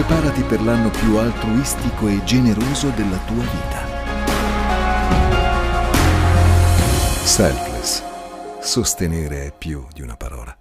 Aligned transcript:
Preparati 0.00 0.42
per 0.44 0.62
l'anno 0.62 0.88
più 0.88 1.16
altruistico 1.16 2.08
e 2.08 2.24
generoso 2.24 2.88
della 2.88 3.18
tua 3.26 3.42
vita. 3.42 3.84
Selfless. 7.22 8.02
Sostenere 8.60 9.48
è 9.48 9.52
più 9.52 9.86
di 9.92 10.00
una 10.00 10.16
parola. 10.16 10.56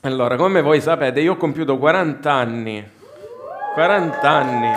Allora, 0.00 0.36
come 0.36 0.62
voi 0.62 0.80
sapete, 0.80 1.20
io 1.20 1.34
ho 1.34 1.36
compiuto 1.36 1.76
40 1.76 2.32
anni. 2.32 2.90
40 3.74 4.26
anni. 4.26 4.72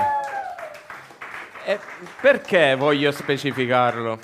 E 1.64 1.80
perché 2.20 2.76
voglio 2.76 3.12
specificarlo? 3.14 4.20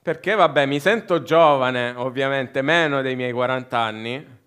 Perché, 0.00 0.34
vabbè, 0.34 0.64
mi 0.64 0.80
sento 0.80 1.22
giovane, 1.22 1.92
ovviamente, 1.94 2.62
meno 2.62 3.02
dei 3.02 3.14
miei 3.14 3.32
40 3.32 3.78
anni, 3.78 4.38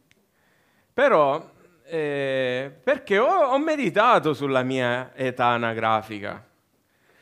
però 0.91 1.51
eh, 1.93 2.75
perché 2.83 3.19
ho, 3.19 3.27
ho 3.27 3.59
meditato 3.59 4.33
sulla 4.33 4.63
mia 4.63 5.11
età 5.13 5.45
anagrafica. 5.49 6.43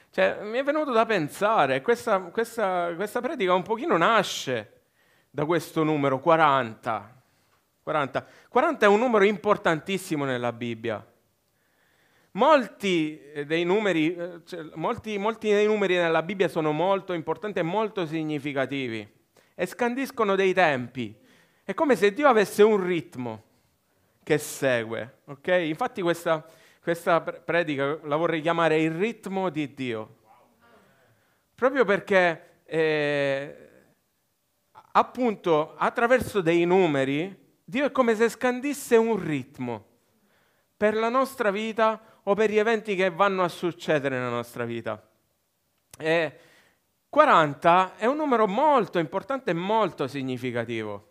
Cioè, 0.09 0.43
mi 0.43 0.59
è 0.59 0.63
venuto 0.63 0.93
da 0.93 1.05
pensare, 1.05 1.81
questa, 1.81 2.19
questa, 2.19 2.93
questa 2.95 3.19
predica 3.19 3.53
un 3.53 3.63
pochino 3.63 3.97
nasce 3.97 4.83
da 5.29 5.43
questo 5.43 5.83
numero 5.83 6.21
40. 6.21 7.21
40. 7.83 8.25
40 8.47 8.85
è 8.85 8.87
un 8.87 8.99
numero 8.99 9.25
importantissimo 9.25 10.23
nella 10.23 10.53
Bibbia. 10.53 11.05
Molti 12.31 13.21
dei, 13.45 13.65
numeri, 13.65 14.15
eh, 14.15 14.39
cioè, 14.45 14.69
molti, 14.75 15.17
molti 15.17 15.49
dei 15.49 15.65
numeri 15.65 15.95
nella 15.95 16.23
Bibbia 16.23 16.47
sono 16.47 16.71
molto 16.71 17.11
importanti 17.11 17.59
e 17.59 17.63
molto 17.63 18.05
significativi 18.05 19.05
e 19.53 19.65
scandiscono 19.65 20.35
dei 20.35 20.53
tempi. 20.53 21.13
È 21.61 21.73
come 21.73 21.97
se 21.97 22.13
Dio 22.13 22.29
avesse 22.29 22.63
un 22.63 22.81
ritmo 22.81 23.49
che 24.23 24.37
segue. 24.37 25.19
Okay? 25.25 25.69
Infatti 25.69 26.01
questa, 26.01 26.45
questa 26.81 27.21
predica 27.21 27.99
la 28.03 28.15
vorrei 28.15 28.41
chiamare 28.41 28.81
il 28.81 28.91
ritmo 28.91 29.49
di 29.49 29.73
Dio. 29.73 30.17
Proprio 31.55 31.85
perché 31.85 32.61
eh, 32.65 33.69
appunto 34.93 35.75
attraverso 35.75 36.41
dei 36.41 36.65
numeri 36.65 37.39
Dio 37.63 37.85
è 37.85 37.91
come 37.91 38.15
se 38.15 38.27
scandisse 38.27 38.97
un 38.97 39.17
ritmo 39.23 39.85
per 40.75 40.95
la 40.95 41.09
nostra 41.09 41.51
vita 41.51 42.01
o 42.23 42.33
per 42.33 42.49
gli 42.49 42.57
eventi 42.57 42.95
che 42.95 43.09
vanno 43.09 43.43
a 43.43 43.47
succedere 43.47 44.17
nella 44.17 44.29
nostra 44.29 44.65
vita. 44.65 45.01
E 45.97 46.39
40 47.07 47.97
è 47.97 48.05
un 48.05 48.17
numero 48.17 48.47
molto 48.47 48.99
importante 48.99 49.51
e 49.51 49.53
molto 49.53 50.07
significativo. 50.07 51.09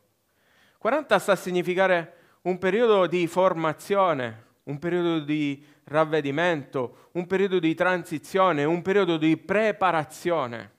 40 0.79 1.19
sta 1.19 1.33
a 1.33 1.37
significare 1.37 2.20
un 2.43 2.59
periodo 2.59 3.07
di 3.07 3.27
formazione, 3.27 4.45
un 4.65 4.79
periodo 4.79 5.21
di 5.21 5.65
ravvedimento, 5.85 7.09
un 7.13 7.27
periodo 7.27 7.59
di 7.59 7.75
transizione, 7.75 8.65
un 8.65 8.83
periodo 8.83 9.17
di 9.17 9.37
preparazione. 9.37 10.73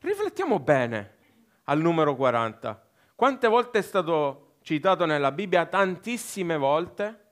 Riflettiamo 0.00 0.60
bene 0.60 1.16
al 1.64 1.80
numero 1.80 2.14
40. 2.14 2.88
Quante 3.14 3.48
volte 3.48 3.78
è 3.78 3.82
stato 3.82 4.56
citato 4.62 5.04
nella 5.04 5.32
Bibbia? 5.32 5.66
Tantissime 5.66 6.56
volte. 6.56 7.24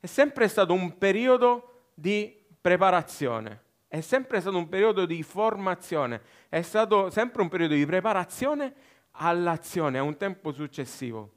È 0.00 0.06
sempre 0.06 0.48
stato 0.48 0.72
un 0.72 0.98
periodo 0.98 1.90
di 1.94 2.44
preparazione, 2.60 3.62
è 3.88 4.00
sempre 4.00 4.40
stato 4.40 4.56
un 4.56 4.68
periodo 4.68 5.06
di 5.06 5.22
formazione, 5.22 6.20
è 6.48 6.62
stato 6.62 7.10
sempre 7.10 7.42
un 7.42 7.48
periodo 7.48 7.74
di 7.74 7.86
preparazione 7.86 8.74
all'azione, 9.12 9.98
a 9.98 10.02
un 10.02 10.16
tempo 10.16 10.52
successivo. 10.52 11.35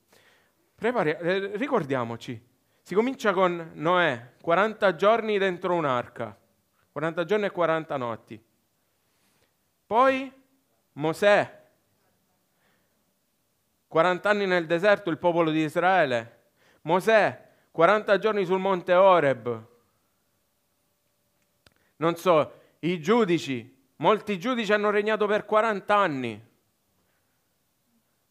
Prepari- 0.79 1.09
eh, 1.09 1.57
ricordiamoci, 1.57 2.41
si 2.81 2.95
comincia 2.95 3.33
con 3.33 3.71
Noè, 3.73 4.35
40 4.41 4.95
giorni 4.95 5.37
dentro 5.37 5.73
un'arca, 5.73 6.39
40 6.93 7.25
giorni 7.25 7.45
e 7.47 7.51
40 7.51 7.97
notti. 7.97 8.41
Poi 9.85 10.31
Mosè, 10.93 11.63
40 13.89 14.29
anni 14.29 14.45
nel 14.45 14.67
deserto, 14.67 15.09
il 15.09 15.17
popolo 15.17 15.51
di 15.51 15.63
Israele. 15.63 16.51
Mosè, 16.83 17.49
40 17.71 18.17
giorni 18.17 18.45
sul 18.45 18.59
monte 18.59 18.93
Oreb. 18.93 19.67
Non 21.97 22.15
so, 22.15 22.53
i 22.79 23.01
giudici, 23.01 23.91
molti 23.97 24.39
giudici 24.39 24.71
hanno 24.71 24.91
regnato 24.91 25.27
per 25.27 25.43
40 25.43 25.93
anni. 25.93 26.48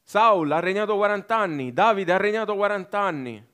Saul 0.08 0.50
ha 0.52 0.58
regnato 0.58 0.96
40 0.96 1.36
anni, 1.36 1.70
Davide 1.74 2.14
ha 2.14 2.16
regnato 2.16 2.56
40 2.56 2.98
anni. 2.98 3.46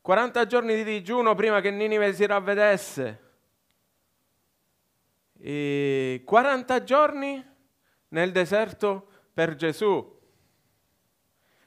40 0.00 0.46
giorni 0.46 0.74
di 0.74 0.84
digiuno 0.84 1.34
prima 1.34 1.60
che 1.60 1.70
Ninive 1.70 2.14
si 2.14 2.24
ravvedesse. 2.24 3.22
E 5.38 6.22
40 6.24 6.82
giorni 6.82 7.46
nel 8.08 8.32
deserto 8.32 9.06
per 9.34 9.54
Gesù. 9.54 10.18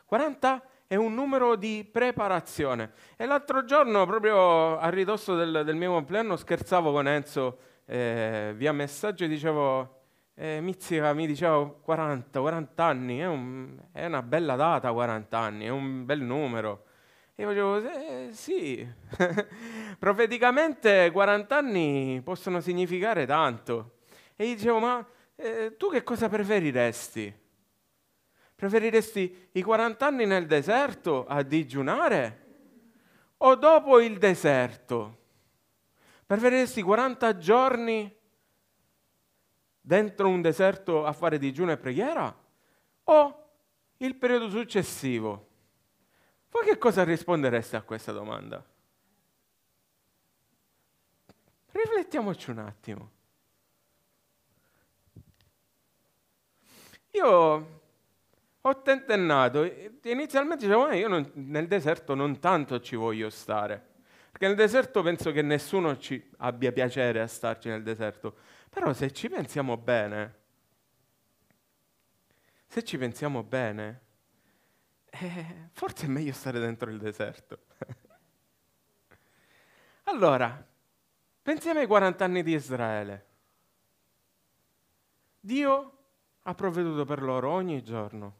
40 0.06 0.68
è 0.88 0.96
un 0.96 1.14
numero 1.14 1.56
di 1.56 1.88
preparazione. 1.88 2.94
E 3.16 3.28
l'altro 3.28 3.64
giorno, 3.64 4.08
proprio 4.08 4.80
a 4.80 4.90
ridosso 4.90 5.36
del, 5.36 5.62
del 5.64 5.76
mio 5.76 5.92
compleanno, 5.92 6.36
scherzavo 6.36 6.92
con 6.92 7.08
Enzo 7.08 7.60
eh, 7.86 8.54
via 8.56 8.72
messaggio 8.72 9.24
e 9.24 9.28
dicevo 9.28 9.97
eh, 10.40 10.62
Mizzica 10.62 11.14
mi 11.14 11.26
diceva 11.26 11.66
40, 11.66 12.40
40 12.40 12.84
anni, 12.84 13.18
è, 13.18 13.26
un, 13.26 13.76
è, 13.92 14.06
una 14.06 14.22
bella 14.22 14.56
data 14.56 14.92
40 14.92 15.36
anni, 15.38 15.66
è 15.66 15.70
un 15.70 16.06
bel 16.06 16.22
numero. 16.22 16.86
E 17.34 17.42
io 17.42 17.50
dicevo, 17.50 17.78
eh, 17.78 18.30
sì, 18.34 18.88
profeticamente 19.98 21.10
40 21.12 21.58
anni 21.58 22.22
possono 22.24 22.62
significare 22.62 23.26
tanto. 23.26 23.98
E 24.36 24.48
gli 24.48 24.56
dicevo, 24.56 24.78
ma 24.78 25.04
eh, 25.36 25.76
tu 25.76 25.90
che 25.90 26.04
cosa 26.04 26.30
preferiresti? 26.30 27.34
Preferiresti 28.54 29.50
i 29.54 29.62
40 29.64 30.06
anni 30.06 30.26
nel 30.28 30.46
deserto 30.46 31.26
a 31.26 31.42
digiunare? 31.42 32.46
O 33.38 33.56
dopo 33.56 34.00
il 34.00 34.20
deserto? 34.20 35.18
Preferiresti 36.28 36.84
40 36.84 37.38
giorni 37.38 38.17
dentro 39.88 40.28
un 40.28 40.42
deserto 40.42 41.06
a 41.06 41.14
fare 41.14 41.38
digiuno 41.38 41.72
e 41.72 41.78
preghiera? 41.78 42.36
O 43.06 43.50
il 43.98 44.16
periodo 44.16 44.50
successivo? 44.50 45.48
Voi 46.50 46.66
che 46.66 46.78
cosa 46.78 47.06
rispondereste 47.06 47.78
a 47.78 47.82
questa 47.84 48.12
domanda? 48.12 48.62
Riflettiamoci 51.72 52.50
un 52.50 52.58
attimo. 52.58 53.12
Io 57.12 57.82
ho 58.60 58.82
tentennato, 58.82 59.64
inizialmente 60.04 60.66
dicevo, 60.66 60.90
eh, 60.90 60.98
io 60.98 61.08
non, 61.08 61.32
nel 61.36 61.68
deserto 61.68 62.14
non 62.14 62.40
tanto 62.40 62.82
ci 62.82 62.98
voglio 62.98 63.30
stare, 63.30 63.82
perché 64.32 64.48
nel 64.48 64.58
deserto 64.58 65.02
penso 65.02 65.32
che 65.32 65.42
nessuno 65.42 65.98
abbia 66.40 66.74
piacere 66.74 67.22
a 67.22 67.28
starci 67.28 67.70
nel 67.70 67.84
deserto, 67.84 68.36
però 68.78 68.94
se 68.94 69.12
ci 69.12 69.28
pensiamo 69.28 69.76
bene, 69.76 70.36
se 72.68 72.84
ci 72.84 72.96
pensiamo 72.96 73.42
bene, 73.42 74.02
eh, 75.06 75.70
forse 75.72 76.06
è 76.06 76.10
meglio 76.10 76.32
stare 76.32 76.60
dentro 76.60 76.92
il 76.92 77.00
deserto. 77.00 77.58
allora, 80.04 80.64
pensiamo 81.42 81.80
ai 81.80 81.88
40 81.88 82.24
anni 82.24 82.44
di 82.44 82.54
Israele. 82.54 83.26
Dio 85.40 85.98
ha 86.44 86.54
provveduto 86.54 87.04
per 87.04 87.24
loro 87.24 87.50
ogni 87.50 87.82
giorno, 87.82 88.36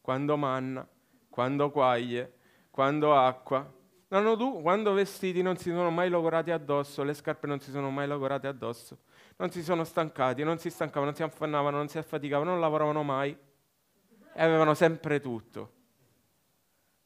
quando 0.00 0.36
manna, 0.36 0.86
quando 1.28 1.72
quaglie, 1.72 2.34
quando 2.70 3.16
acqua, 3.16 3.68
quando 4.06 4.92
vestiti 4.92 5.42
non 5.42 5.56
si 5.56 5.70
sono 5.70 5.90
mai 5.90 6.08
logorati 6.08 6.52
addosso, 6.52 7.02
le 7.02 7.14
scarpe 7.14 7.48
non 7.48 7.58
si 7.58 7.72
sono 7.72 7.90
mai 7.90 8.06
logorate 8.06 8.46
addosso, 8.46 8.98
non 9.40 9.50
si 9.50 9.62
sono 9.62 9.84
stancati, 9.84 10.44
non 10.44 10.58
si 10.58 10.68
stancavano, 10.68 11.06
non 11.06 11.14
si 11.14 11.22
affannavano, 11.22 11.78
non 11.78 11.88
si 11.88 11.96
affaticavano, 11.96 12.50
non 12.50 12.60
lavoravano 12.60 13.02
mai 13.02 13.34
e 14.34 14.42
avevano 14.42 14.74
sempre 14.74 15.18
tutto. 15.18 15.72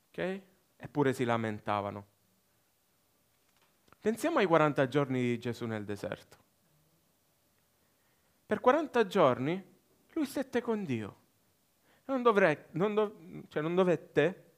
Ok? 0.09 0.41
Eppure 0.77 1.13
si 1.13 1.23
lamentavano. 1.23 2.07
Pensiamo 4.01 4.39
ai 4.39 4.47
40 4.47 4.89
giorni 4.89 5.21
di 5.21 5.39
Gesù 5.39 5.67
nel 5.67 5.85
deserto. 5.85 6.37
Per 8.47 8.59
40 8.59 9.07
giorni 9.07 9.65
lui 10.15 10.27
stette 10.27 10.61
con 10.61 10.85
Dio. 10.85 11.17
Non, 12.07 12.23
dovrei, 12.23 12.59
non, 12.73 12.95
dov- 12.95 13.47
cioè 13.47 13.63
non 13.63 13.77
dovette 13.77 14.55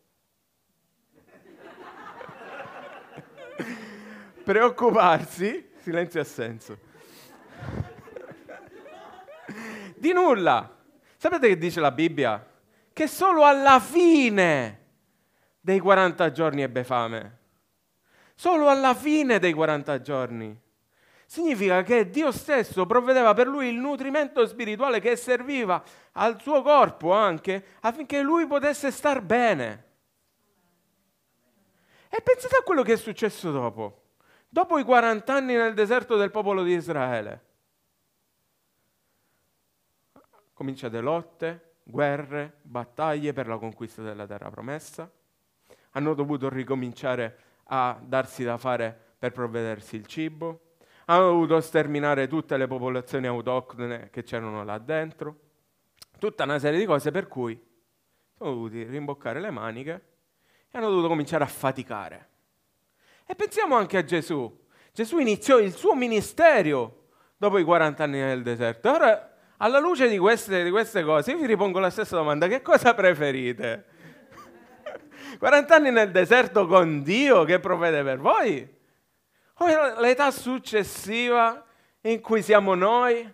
preoccuparsi, 4.43 5.73
silenzio 5.77 6.23
assenso, 6.23 6.86
di 9.97 10.13
nulla. 10.13 10.75
Sapete 11.17 11.49
che 11.49 11.59
dice 11.59 11.81
la 11.81 11.91
Bibbia? 11.91 12.45
Che 12.93 13.07
solo 13.07 13.45
alla 13.45 13.81
fine 13.81 14.85
dei 15.61 15.81
40 15.81 16.31
giorni 16.31 16.63
ebbe 16.63 16.85
fame. 16.85 17.39
Solo 18.35 18.69
alla 18.69 18.95
fine 18.95 19.39
dei 19.39 19.53
40 19.53 20.01
giorni. 20.01 20.61
Significa 21.27 21.83
che 21.83 22.09
Dio 22.09 22.31
stesso 22.31 22.87
provvedeva 22.87 23.35
per 23.35 23.49
lui 23.49 23.69
il 23.69 23.75
nutrimento 23.75 24.47
spirituale 24.47 25.01
che 25.01 25.17
serviva 25.17 25.83
al 26.13 26.41
suo 26.41 26.63
corpo 26.63 27.13
anche 27.13 27.65
affinché 27.81 28.23
lui 28.23 28.47
potesse 28.47 28.93
star 28.93 29.23
bene. 29.23 29.85
E 32.09 32.23
pensate 32.23 32.57
a 32.57 32.63
quello 32.63 32.83
che 32.83 32.93
è 32.93 32.97
successo 32.97 33.51
dopo. 33.51 34.03
Dopo 34.49 34.79
i 34.79 34.85
40 34.85 35.35
anni 35.35 35.55
nel 35.55 35.75
deserto 35.75 36.17
del 36.17 36.31
popolo 36.31 36.63
di 36.63 36.75
Israele. 36.75 37.46
Cominciate 40.57 41.03
lotte, 41.03 41.75
guerre, 41.83 42.61
battaglie 42.63 43.35
per 43.35 43.47
la 43.47 43.59
conquista 43.59 44.01
della 44.01 44.27
terra 44.27 44.49
promessa. 44.49 45.07
Hanno 45.91 46.15
dovuto 46.15 46.49
ricominciare 46.49 47.39
a 47.65 48.01
darsi 48.03 48.43
da 48.43 48.57
fare 48.57 48.99
per 49.19 49.33
provvedersi 49.33 49.97
il 49.97 50.07
cibo. 50.07 50.77
Hanno 51.05 51.27
dovuto 51.27 51.61
sterminare 51.61 52.27
tutte 52.27 52.57
le 52.57 52.67
popolazioni 52.67 53.27
autoctone 53.27 54.09
che 54.09 54.23
c'erano 54.23 54.65
là 54.65 54.79
dentro. 54.79 55.41
Tutta 56.19 56.45
una 56.45 56.59
serie 56.59 56.79
di 56.79 56.87
cose 56.87 57.11
per 57.11 57.29
cui 57.29 57.63
sono 58.33 58.53
dovuti 58.53 58.83
rimboccare 58.83 59.41
le 59.41 59.51
maniche 59.51 60.07
e 60.71 60.79
hanno 60.79 60.89
dovuto 60.89 61.09
cominciare 61.09 61.45
a 61.45 61.49
faticare. 61.49 62.29
E 63.27 63.35
pensiamo 63.35 63.77
anche 63.77 63.99
a 63.99 64.05
Gesù. 64.05 64.65
Gesù 64.95 65.19
iniziò 65.19 65.59
il 65.59 65.75
suo 65.75 65.95
ministero 65.95 67.09
dopo 67.37 67.59
i 67.59 67.63
40 67.63 68.05
anni 68.05 68.21
nel 68.21 68.43
deserto. 68.43 68.91
Ora, 68.91 69.36
alla 69.59 69.79
luce 69.79 70.09
di 70.09 70.19
queste, 70.19 70.63
di 70.63 70.71
queste 70.71 71.03
cose, 71.03 71.33
io 71.33 71.39
vi 71.39 71.47
ripongo 71.47 71.79
la 71.79 71.91
stessa 71.91 72.17
domanda. 72.17 72.47
Che 72.47 72.63
cosa 72.63 72.95
preferite? 72.95 73.85
40 75.39 75.75
anni 75.75 75.91
nel 75.91 76.11
deserto 76.11 76.67
con 76.67 77.03
Dio 77.03 77.45
che 77.45 77.59
provvede 77.59 78.03
per 78.03 78.19
voi? 78.19 78.75
O 79.59 80.01
l'età 80.01 80.31
successiva 80.31 81.65
in 82.03 82.21
cui 82.21 82.43
siamo 82.43 82.75
noi 82.75 83.33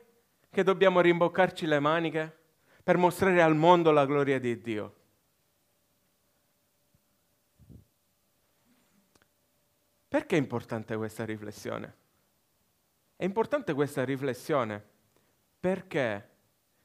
che 0.50 0.62
dobbiamo 0.62 1.00
rimboccarci 1.00 1.66
le 1.66 1.80
maniche 1.80 2.38
per 2.82 2.96
mostrare 2.96 3.42
al 3.42 3.56
mondo 3.56 3.90
la 3.90 4.06
gloria 4.06 4.38
di 4.38 4.60
Dio? 4.60 4.94
Perché 10.06 10.36
è 10.36 10.38
importante 10.38 10.94
questa 10.96 11.24
riflessione? 11.24 11.96
È 13.16 13.24
importante 13.24 13.72
questa 13.72 14.04
riflessione 14.04 14.90
perché 15.62 16.30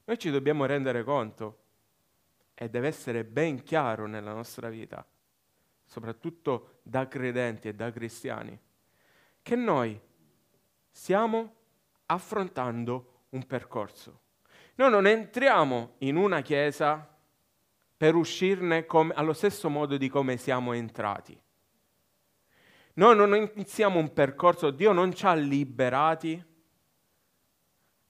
noi 0.04 0.20
ci 0.20 0.30
dobbiamo 0.30 0.66
rendere 0.66 1.04
conto 1.04 1.64
e 2.54 2.70
deve 2.70 2.90
essere 2.90 3.24
ben 3.24 3.64
chiaro 3.64 4.06
nella 4.06 4.34
nostra 4.34 4.70
vita, 4.70 5.04
soprattutto 5.84 6.82
da 6.84 7.08
credenti 7.08 7.70
e 7.70 7.74
da 7.74 7.92
cristiani, 7.92 8.56
che 9.42 9.56
noi 9.56 10.00
stiamo 10.92 11.56
affrontando 12.06 13.22
un 13.30 13.48
percorso. 13.48 14.20
Noi 14.76 14.92
non 14.92 15.08
entriamo 15.08 15.96
in 16.00 16.16
una 16.16 16.42
chiesa 16.42 17.18
per 17.98 18.14
uscirne 18.14 18.86
come, 18.86 19.12
allo 19.16 19.34
stesso 19.34 19.70
modo 19.70 19.98
di 19.98 20.08
come 20.08 20.38
siamo 20.38 20.74
entrati. 20.74 21.36
Noi 22.94 23.16
non 23.16 23.34
iniziamo 23.34 23.98
un 23.98 24.14
percorso, 24.14 24.70
Dio 24.70 24.92
non 24.92 25.16
ci 25.16 25.26
ha 25.26 25.34
liberati 25.34 26.47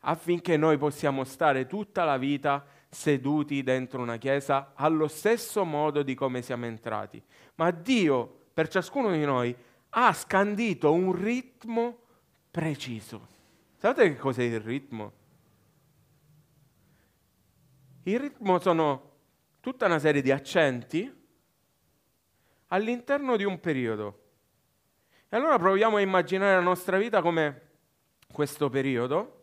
affinché 0.10 0.56
noi 0.56 0.78
possiamo 0.78 1.24
stare 1.24 1.68
tutta 1.68 2.04
la 2.06 2.18
vita 2.18 2.66
seduti 2.90 3.62
dentro 3.62 4.02
una 4.02 4.18
chiesa 4.18 4.72
allo 4.74 5.08
stesso 5.08 5.66
modo 5.66 6.02
di 6.02 6.16
come 6.16 6.42
siamo 6.42 6.66
entrati. 6.66 7.22
Ma 7.56 7.72
Dio, 7.72 8.46
per 8.54 8.70
ciascuno 8.70 9.12
di 9.12 9.24
noi, 9.26 9.56
ha 9.90 10.14
scandito 10.14 10.94
un 10.94 11.12
ritmo 11.12 12.00
preciso. 12.50 13.28
Sapete 13.76 14.14
che 14.14 14.18
cos'è 14.18 14.44
il 14.44 14.62
ritmo? 14.62 15.12
Il 18.04 18.20
ritmo 18.20 18.60
sono 18.60 19.12
tutta 19.60 19.88
una 19.88 20.00
serie 20.00 20.22
di 20.22 20.32
accenti 20.32 21.14
all'interno 22.68 23.36
di 23.36 23.44
un 23.44 23.60
periodo. 23.60 24.22
E 25.28 25.36
allora 25.36 25.60
proviamo 25.60 25.98
a 25.98 26.02
immaginare 26.02 26.56
la 26.56 26.62
nostra 26.62 26.98
vita 26.98 27.22
come 27.22 27.62
questo 28.32 28.70
periodo 28.70 29.37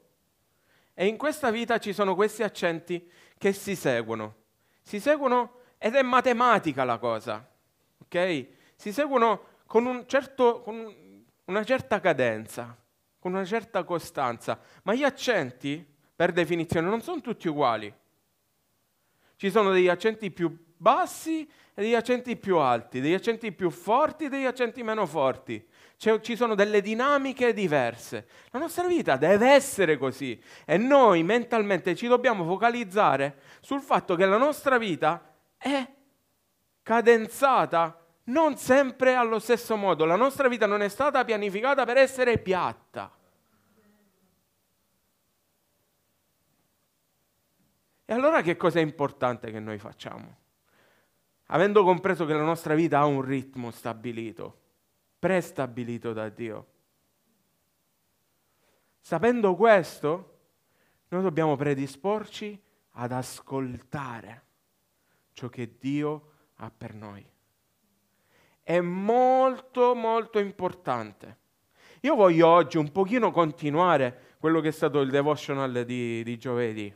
e 0.94 1.06
in 1.06 1.16
questa 1.16 1.50
vita 1.50 1.78
ci 1.78 1.92
sono 1.92 2.14
questi 2.14 2.42
accenti 2.42 3.10
che 3.36 3.52
si 3.52 3.74
seguono. 3.74 4.42
Si 4.80 5.00
seguono 5.00 5.60
ed 5.76 5.96
è 5.96 6.02
matematica 6.02 6.84
la 6.84 6.98
cosa, 6.98 7.46
ok? 7.98 8.46
Si 8.76 8.92
seguono 8.92 9.42
con, 9.66 9.86
un 9.86 10.06
certo, 10.06 10.62
con 10.62 11.24
una 11.46 11.64
certa 11.64 12.00
cadenza, 12.00 12.76
con 13.18 13.32
una 13.34 13.44
certa 13.44 13.82
costanza, 13.82 14.60
ma 14.84 14.94
gli 14.94 15.02
accenti, 15.02 15.84
per 16.14 16.32
definizione, 16.32 16.88
non 16.88 17.02
sono 17.02 17.20
tutti 17.20 17.48
uguali. 17.48 17.92
Ci 19.36 19.50
sono 19.50 19.72
degli 19.72 19.88
accenti 19.88 20.30
più 20.30 20.56
bassi 20.76 21.42
e 21.74 21.82
degli 21.82 21.94
accenti 21.94 22.36
più 22.36 22.58
alti, 22.58 23.00
degli 23.00 23.14
accenti 23.14 23.50
più 23.52 23.70
forti 23.70 24.26
e 24.26 24.28
degli 24.28 24.44
accenti 24.44 24.82
meno 24.82 25.06
forti. 25.06 25.66
C'è, 25.96 26.20
ci 26.20 26.36
sono 26.36 26.54
delle 26.54 26.80
dinamiche 26.80 27.52
diverse. 27.52 28.26
La 28.50 28.58
nostra 28.58 28.86
vita 28.86 29.16
deve 29.16 29.50
essere 29.50 29.96
così 29.96 30.40
e 30.64 30.76
noi 30.76 31.22
mentalmente 31.22 31.94
ci 31.94 32.06
dobbiamo 32.06 32.44
focalizzare 32.44 33.40
sul 33.60 33.80
fatto 33.80 34.16
che 34.16 34.26
la 34.26 34.36
nostra 34.36 34.78
vita 34.78 35.34
è 35.56 35.86
cadenzata 36.82 37.98
non 38.24 38.56
sempre 38.56 39.14
allo 39.14 39.38
stesso 39.38 39.76
modo. 39.76 40.04
La 40.04 40.16
nostra 40.16 40.48
vita 40.48 40.66
non 40.66 40.82
è 40.82 40.88
stata 40.88 41.24
pianificata 41.24 41.84
per 41.84 41.96
essere 41.96 42.38
piatta. 42.38 43.10
E 48.06 48.12
allora 48.12 48.42
che 48.42 48.56
cosa 48.56 48.80
è 48.80 48.82
importante 48.82 49.50
che 49.50 49.60
noi 49.60 49.78
facciamo? 49.78 50.36
Avendo 51.48 51.84
compreso 51.84 52.26
che 52.26 52.34
la 52.34 52.42
nostra 52.42 52.74
vita 52.74 52.98
ha 52.98 53.06
un 53.06 53.22
ritmo 53.22 53.70
stabilito, 53.70 54.63
prestabilito 55.24 56.12
da 56.12 56.28
Dio. 56.28 56.66
Sapendo 59.00 59.54
questo, 59.54 60.40
noi 61.08 61.22
dobbiamo 61.22 61.56
predisporci 61.56 62.60
ad 62.90 63.10
ascoltare 63.10 64.42
ciò 65.32 65.48
che 65.48 65.76
Dio 65.78 66.30
ha 66.56 66.70
per 66.70 66.92
noi. 66.92 67.26
È 68.62 68.78
molto 68.80 69.94
molto 69.94 70.38
importante. 70.38 71.38
Io 72.02 72.14
voglio 72.16 72.46
oggi 72.46 72.76
un 72.76 72.92
pochino 72.92 73.30
continuare 73.30 74.34
quello 74.38 74.60
che 74.60 74.68
è 74.68 74.72
stato 74.72 75.00
il 75.00 75.08
devotional 75.08 75.86
di, 75.86 76.22
di 76.22 76.36
giovedì, 76.36 76.94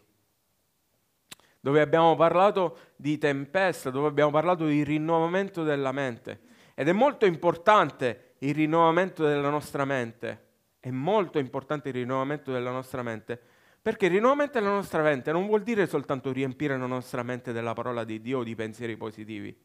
dove 1.60 1.80
abbiamo 1.80 2.14
parlato 2.14 2.92
di 2.94 3.16
tempesta, 3.16 3.88
dove 3.88 4.08
abbiamo 4.08 4.30
parlato 4.30 4.66
di 4.66 4.84
rinnovamento 4.84 5.62
della 5.62 5.92
mente. 5.92 6.56
Ed 6.80 6.86
è 6.86 6.92
molto 6.92 7.26
importante 7.26 8.34
il 8.38 8.54
rinnovamento 8.54 9.26
della 9.26 9.50
nostra 9.50 9.84
mente. 9.84 10.46
È 10.78 10.90
molto 10.90 11.40
importante 11.40 11.88
il 11.88 11.94
rinnovamento 11.96 12.52
della 12.52 12.70
nostra 12.70 13.02
mente. 13.02 13.36
Perché 13.82 14.06
il 14.06 14.12
rinnovamento 14.12 14.60
della 14.60 14.70
nostra 14.70 15.02
mente 15.02 15.32
non 15.32 15.48
vuol 15.48 15.64
dire 15.64 15.88
soltanto 15.88 16.30
riempire 16.30 16.78
la 16.78 16.86
nostra 16.86 17.24
mente 17.24 17.50
della 17.50 17.72
parola 17.72 18.04
di 18.04 18.20
Dio 18.20 18.38
o 18.38 18.42
di 18.44 18.54
pensieri 18.54 18.96
positivi, 18.96 19.60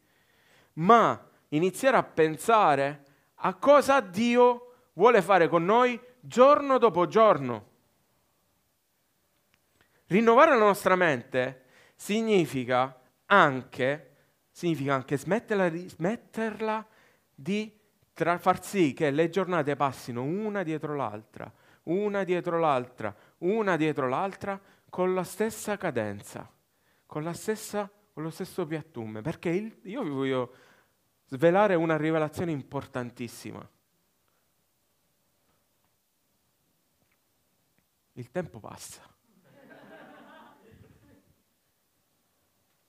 ma 0.74 1.24
iniziare 1.50 1.98
a 1.98 2.04
pensare 2.04 3.04
a 3.36 3.54
cosa 3.54 4.00
Dio 4.00 4.74
vuole 4.94 5.22
fare 5.22 5.48
con 5.48 5.64
noi 5.66 6.02
giorno 6.20 6.80
dopo 6.80 7.06
giorno. 7.06 7.68
Rinnovare 10.08 10.50
la 10.50 10.66
nostra 10.66 10.96
mente 10.96 11.66
significa 11.96 13.00
anche, 13.28 14.16
significa 14.50 14.96
anche 14.96 15.16
smetterla, 15.16 15.70
smetterla 15.70 16.88
di 17.34 17.80
tra, 18.14 18.38
far 18.38 18.64
sì 18.64 18.94
che 18.94 19.12
le 19.12 19.30
giornate 19.30 19.76
passino 19.76 20.24
una 20.24 20.64
dietro 20.64 20.96
l'altra, 20.96 21.52
una 21.84 22.24
dietro 22.24 22.60
l'altra, 22.60 23.16
una 23.40 23.76
dietro 23.76 24.08
l'altra, 24.08 24.60
con 24.90 25.14
la 25.14 25.24
stessa 25.24 25.78
cadenza, 25.78 26.50
con, 27.06 27.24
la 27.24 27.34
stessa, 27.34 27.90
con 28.14 28.24
lo 28.24 28.30
stesso 28.30 28.66
piattume. 28.66 29.22
Perché 29.22 29.50
il, 29.50 29.80
io 29.84 30.04
vi 30.04 30.10
voglio 30.10 30.54
svelare 31.26 31.76
una 31.76 31.98
rivelazione 31.98 32.52
importantissima. 32.52 33.68
Il 38.14 38.30
tempo 38.30 38.60
passa. 38.60 39.02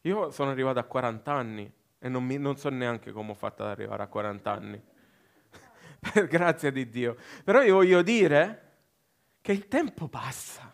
Io 0.03 0.31
sono 0.31 0.51
arrivato 0.51 0.79
a 0.79 0.85
40 0.85 1.33
anni 1.33 1.73
e 2.05 2.11
non, 2.11 2.23
mi, 2.23 2.37
non 2.37 2.59
so 2.59 2.69
neanche 2.69 3.13
come 3.13 3.31
ho 3.31 3.35
fatto 3.35 3.63
ad 3.63 3.71
arrivare 3.71 4.03
a 4.03 4.09
40 4.09 4.51
anni. 4.53 4.83
per 6.13 6.27
grazia 6.27 6.71
di 6.71 6.91
Dio. 6.91 7.17
Però 7.43 7.63
io 7.63 7.77
voglio 7.77 8.03
dire 8.03 8.73
che 9.41 9.53
il 9.53 9.69
tempo 9.69 10.09
passa 10.09 10.71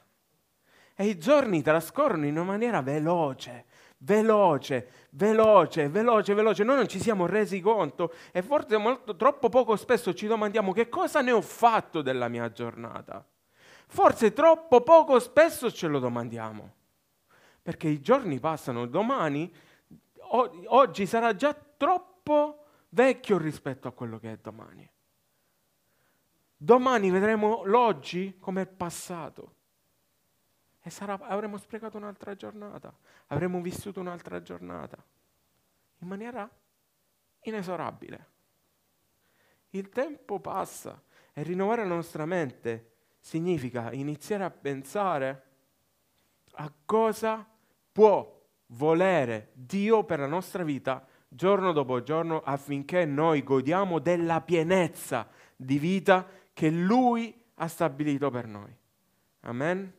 e 0.93 1.07
i 1.07 1.17
giorni 1.19 1.63
trascorrono 1.63 2.27
in 2.27 2.33
una 2.33 2.43
maniera 2.43 2.83
veloce, 2.83 3.67
veloce, 3.99 5.07
veloce, 5.11 5.89
veloce, 5.89 6.35
veloce. 6.35 6.65
Noi 6.65 6.75
non 6.75 6.89
ci 6.89 6.99
siamo 6.99 7.27
resi 7.27 7.61
conto 7.61 8.13
e 8.33 8.43
forse 8.43 8.77
molto, 8.77 9.15
troppo 9.15 9.49
poco 9.49 9.77
spesso 9.77 10.13
ci 10.13 10.27
domandiamo 10.27 10.73
che 10.73 10.89
cosa 10.89 11.21
ne 11.21 11.31
ho 11.31 11.43
fatto 11.43 12.03
della 12.03 12.27
mia 12.27 12.51
giornata. 12.51 13.25
Forse 13.87 14.33
troppo 14.33 14.81
poco 14.81 15.21
spesso 15.21 15.71
ce 15.71 15.87
lo 15.87 16.01
domandiamo. 16.01 16.75
Perché 17.63 17.87
i 17.87 18.01
giorni 18.01 18.41
passano, 18.41 18.87
domani, 18.87 19.53
o, 20.33 20.63
oggi 20.67 21.07
sarà 21.07 21.35
già 21.35 21.55
troppo 21.55 22.67
vecchio 22.91 23.39
rispetto 23.39 23.89
a 23.89 23.93
quello 23.93 24.19
che 24.19 24.33
è 24.33 24.37
domani. 24.37 24.89
Domani 26.57 27.11
vedremo 27.11 27.65
l'oggi 27.65 28.37
come 28.39 28.63
è 28.63 28.67
passato. 28.67 29.55
E 30.83 30.91
sarà, 30.91 31.19
avremo 31.21 31.57
sprecato 31.59 31.97
un'altra 31.97 32.35
giornata, 32.35 32.95
avremo 33.29 33.61
vissuto 33.61 34.01
un'altra 34.01 34.43
giornata, 34.43 35.03
in 35.99 36.09
maniera 36.09 36.49
inesorabile. 37.41 38.29
Il 39.71 39.91
tempo 39.91 40.41
passa 40.41 41.03
e 41.33 41.43
rinnovare 41.43 41.83
la 41.87 41.95
nostra 41.95 42.25
mente 42.25 42.93
significa 43.21 43.93
iniziare 43.93 44.45
a 44.45 44.51
pensare 44.51 45.45
a 46.53 46.73
cosa 46.85 47.47
può 47.93 48.40
volere 48.73 49.51
Dio 49.55 50.05
per 50.05 50.21
la 50.21 50.27
nostra 50.27 50.63
vita 50.63 51.07
giorno 51.33 51.73
dopo 51.73 52.03
giorno 52.03 52.41
affinché 52.41 53.05
noi 53.05 53.43
godiamo 53.43 54.01
della 54.01 54.41
pienezza 54.41 55.29
di 55.55 55.79
vita 55.79 56.27
che 56.53 56.71
Lui 56.71 57.35
ha 57.55 57.69
stabilito 57.69 58.31
per 58.31 58.47
noi. 58.47 58.75
Amen. 59.43 59.93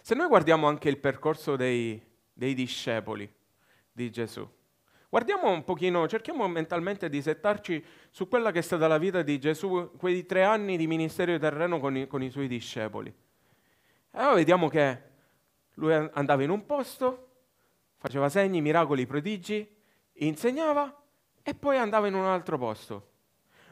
Se 0.00 0.14
noi 0.14 0.28
guardiamo 0.28 0.68
anche 0.68 0.88
il 0.88 0.98
percorso 0.98 1.56
dei, 1.56 2.00
dei 2.32 2.54
discepoli 2.54 3.28
di 3.90 4.10
Gesù, 4.10 4.48
guardiamo 5.08 5.50
un 5.50 5.64
pochino, 5.64 6.06
cerchiamo 6.06 6.46
mentalmente 6.46 7.08
di 7.08 7.20
settarci 7.20 7.84
su 8.10 8.28
quella 8.28 8.52
che 8.52 8.60
è 8.60 8.62
stata 8.62 8.86
la 8.86 8.98
vita 8.98 9.22
di 9.22 9.40
Gesù, 9.40 9.90
quei 9.96 10.24
tre 10.24 10.44
anni 10.44 10.76
di 10.76 10.86
ministero 10.86 11.36
terreno 11.38 11.80
con 11.80 11.96
i, 11.96 12.06
con 12.06 12.22
i 12.22 12.30
suoi 12.30 12.46
discepoli. 12.46 13.08
E 13.08 14.18
allora 14.18 14.34
vediamo 14.34 14.68
che 14.68 15.02
lui 15.74 15.92
andava 15.92 16.44
in 16.44 16.50
un 16.50 16.64
posto, 16.64 17.25
faceva 18.06 18.28
segni, 18.28 18.60
miracoli, 18.60 19.04
prodigi, 19.04 19.68
insegnava 20.18 20.94
e 21.42 21.54
poi 21.54 21.76
andava 21.76 22.06
in 22.06 22.14
un 22.14 22.24
altro 22.24 22.56
posto. 22.56 23.10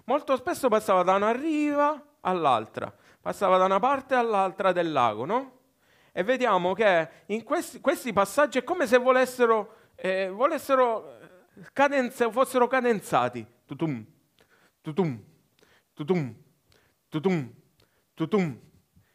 Molto 0.06 0.34
spesso 0.36 0.68
passava 0.68 1.04
da 1.04 1.14
una 1.14 1.30
riva 1.30 2.16
all'altra, 2.20 2.92
passava 3.20 3.58
da 3.58 3.64
una 3.64 3.78
parte 3.78 4.16
all'altra 4.16 4.72
del 4.72 4.90
lago, 4.90 5.24
no? 5.24 5.58
e 6.10 6.22
vediamo 6.24 6.74
che 6.74 7.08
in 7.26 7.44
questi, 7.44 7.80
questi 7.80 8.12
passaggi 8.12 8.58
è 8.58 8.64
come 8.64 8.88
se 8.88 8.98
volessero, 8.98 9.76
eh, 9.94 10.28
volessero 10.28 11.18
cadenze, 11.72 12.30
fossero 12.30 12.66
cadenzati. 12.66 13.46
Tutum, 13.64 14.04
tutum, 14.80 15.24
tutum, 15.92 16.34
tutum, 17.08 17.52
tutum, 18.14 18.60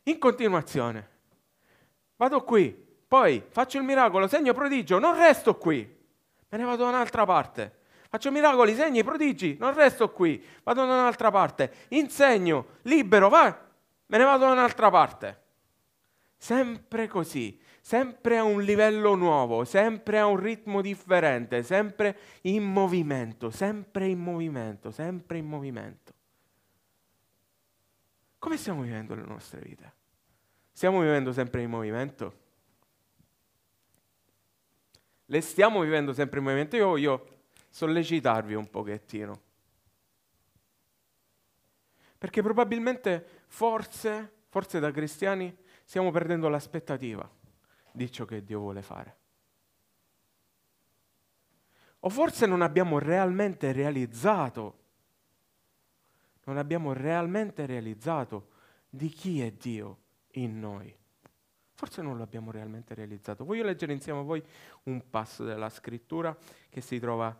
in 0.03 0.17
continuazione. 0.17 1.09
Vado 2.15 2.43
qui, 2.43 2.88
poi 3.10 3.44
faccio 3.50 3.80
il 3.80 3.84
miracolo, 3.84 4.28
segno 4.28 4.54
prodigio, 4.54 5.00
non 5.00 5.18
resto 5.18 5.58
qui, 5.58 5.80
me 6.48 6.58
ne 6.58 6.63
vado 6.63 6.84
da 6.84 6.89
un'altra 6.89 7.25
parte. 7.25 7.78
Faccio 8.08 8.32
miracoli, 8.32 8.75
segni, 8.75 9.04
prodigi, 9.04 9.58
non 9.60 9.74
resto 9.74 10.12
qui, 10.12 10.44
vado 10.63 10.86
da 10.86 10.94
un'altra 10.94 11.30
parte. 11.30 11.72
Insegno, 11.89 12.66
libero, 12.84 13.30
va, 13.30 13.68
me 14.06 14.18
ne 14.18 14.24
vado 14.24 14.46
da 14.46 14.51
un'altra 14.51 14.92
parte. 14.92 15.42
Sempre 16.38 17.08
così, 17.08 17.60
sempre 17.82 18.38
a 18.38 18.44
un 18.44 18.62
livello 18.62 19.16
nuovo, 19.16 19.63
sempre 19.63 20.20
a 20.20 20.28
un 20.28 20.38
ritmo 20.38 20.82
differente, 20.82 21.63
sempre 21.63 22.18
in 22.42 22.63
movimento, 22.63 23.50
sempre 23.50 24.08
in 24.08 24.20
movimento, 24.20 24.92
sempre 24.92 25.39
in 25.39 25.46
movimento. 25.46 26.13
Come 28.38 28.58
stiamo 28.58 28.84
vivendo 28.84 29.16
le 29.16 29.24
nostre 29.24 29.62
vite? 29.62 29.94
Stiamo 30.72 31.01
vivendo 31.01 31.32
sempre 31.32 31.62
in 31.63 31.70
movimento? 31.70 32.48
Le 35.31 35.41
stiamo 35.41 35.81
vivendo 35.81 36.12
sempre 36.12 36.39
in 36.39 36.45
movimento? 36.45 36.75
Io 36.75 36.88
voglio 36.88 37.27
sollecitarvi 37.69 38.55
un 38.55 38.67
pochettino. 38.67 39.41
Perché 42.17 42.41
probabilmente, 42.41 43.43
forse, 43.45 44.38
forse 44.50 44.79
da 44.79 44.89
cristiani, 44.89 45.55
stiamo 45.83 46.09
perdendo 46.09 46.50
l'aspettativa 46.50 47.29
di 47.91 48.12
ciò 48.12 48.25
che 48.25 48.43
Dio 48.43 48.59
vuole 48.59 48.81
fare. 48.81 49.17
O 52.00 52.09
forse 52.09 52.48
non 52.48 52.63
abbiamo 52.63 52.98
realmente 52.98 53.71
realizzato, 53.71 54.79
non 56.45 56.57
abbiamo 56.57 56.91
realmente 56.91 57.67
realizzato 57.67 58.50
di 58.89 59.09
chi 59.09 59.41
è 59.41 59.51
Dio 59.51 59.98
in 60.31 60.59
noi. 60.59 60.99
Forse 61.79 62.01
non 62.01 62.17
lo 62.17 62.24
abbiamo 62.24 62.51
realmente 62.51 62.93
realizzato. 62.93 63.45
Voglio 63.45 63.63
leggere 63.63 63.93
insieme 63.93 64.19
a 64.19 64.24
voi 64.24 64.43
un 64.83 65.01
passo 65.09 65.45
della 65.45 65.69
scrittura 65.69 66.36
che 66.67 66.81
si 66.81 67.00
trova 67.00 67.33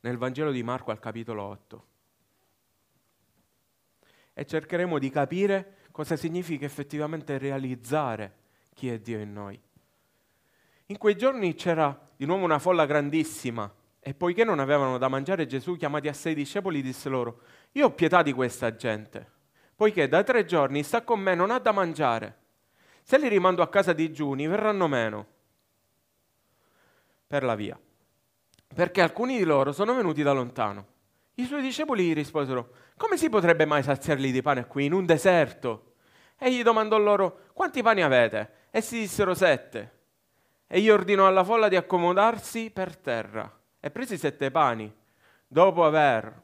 nel 0.00 0.18
Vangelo 0.18 0.50
di 0.50 0.62
Marco 0.62 0.90
al 0.90 0.98
capitolo 0.98 1.42
8. 1.42 1.86
E 4.34 4.44
cercheremo 4.44 4.98
di 4.98 5.08
capire 5.08 5.76
cosa 5.90 6.16
significa 6.16 6.66
effettivamente 6.66 7.38
realizzare 7.38 8.34
chi 8.74 8.90
è 8.90 8.98
Dio 8.98 9.20
in 9.20 9.32
noi. 9.32 9.58
In 10.84 10.98
quei 10.98 11.16
giorni 11.16 11.54
c'era 11.54 11.98
di 12.14 12.26
nuovo 12.26 12.44
una 12.44 12.58
folla 12.58 12.84
grandissima 12.84 13.72
e 14.00 14.12
poiché 14.12 14.44
non 14.44 14.58
avevano 14.58 14.98
da 14.98 15.08
mangiare 15.08 15.46
Gesù, 15.46 15.78
chiamati 15.78 16.08
a 16.08 16.12
sei 16.12 16.34
discepoli, 16.34 16.82
disse 16.82 17.08
loro, 17.08 17.40
io 17.72 17.86
ho 17.86 17.92
pietà 17.92 18.22
di 18.22 18.34
questa 18.34 18.76
gente, 18.76 19.26
poiché 19.74 20.08
da 20.08 20.22
tre 20.22 20.44
giorni 20.44 20.82
sta 20.82 21.00
con 21.00 21.20
me, 21.20 21.34
non 21.34 21.50
ha 21.50 21.58
da 21.58 21.72
mangiare. 21.72 22.46
Se 23.08 23.16
li 23.16 23.28
rimando 23.28 23.62
a 23.62 23.70
casa 23.70 23.94
digiuni, 23.94 24.46
verranno 24.46 24.86
meno 24.86 25.26
per 27.26 27.42
la 27.42 27.54
via, 27.54 27.80
perché 28.74 29.00
alcuni 29.00 29.38
di 29.38 29.44
loro 29.44 29.72
sono 29.72 29.94
venuti 29.94 30.22
da 30.22 30.32
lontano. 30.32 30.86
I 31.36 31.46
suoi 31.46 31.62
discepoli 31.62 32.04
gli 32.04 32.12
risposero, 32.12 32.70
come 32.98 33.16
si 33.16 33.30
potrebbe 33.30 33.64
mai 33.64 33.82
saziarli 33.82 34.30
di 34.30 34.42
pane 34.42 34.66
qui, 34.66 34.84
in 34.84 34.92
un 34.92 35.06
deserto? 35.06 35.94
Egli 36.36 36.62
domandò 36.62 36.98
loro, 36.98 37.44
quanti 37.54 37.80
pani 37.80 38.02
avete? 38.02 38.66
Essi 38.70 38.98
dissero 38.98 39.32
sette. 39.32 40.00
Egli 40.66 40.90
ordinò 40.90 41.26
alla 41.26 41.44
folla 41.44 41.68
di 41.68 41.76
accomodarsi 41.76 42.68
per 42.68 42.94
terra 42.94 43.50
e 43.80 43.90
presi 43.90 44.18
sette 44.18 44.50
pani. 44.50 44.94
Dopo 45.46 45.82
aver 45.82 46.42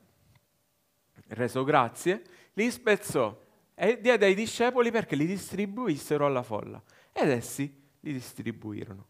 reso 1.29 1.63
grazie, 1.63 2.23
li 2.55 2.71
spezzò 2.71 3.39
e 3.75 4.01
diede 4.01 4.27
ai 4.27 4.35
discepoli 4.35 4.91
perché 4.91 5.17
li 5.17 5.27
distribuissero 5.27 6.27
alla 6.27 6.43
folla. 6.43 6.83
Ed 7.13 7.29
essi 7.31 7.83
li 8.01 8.13
distribuirono. 8.13 9.09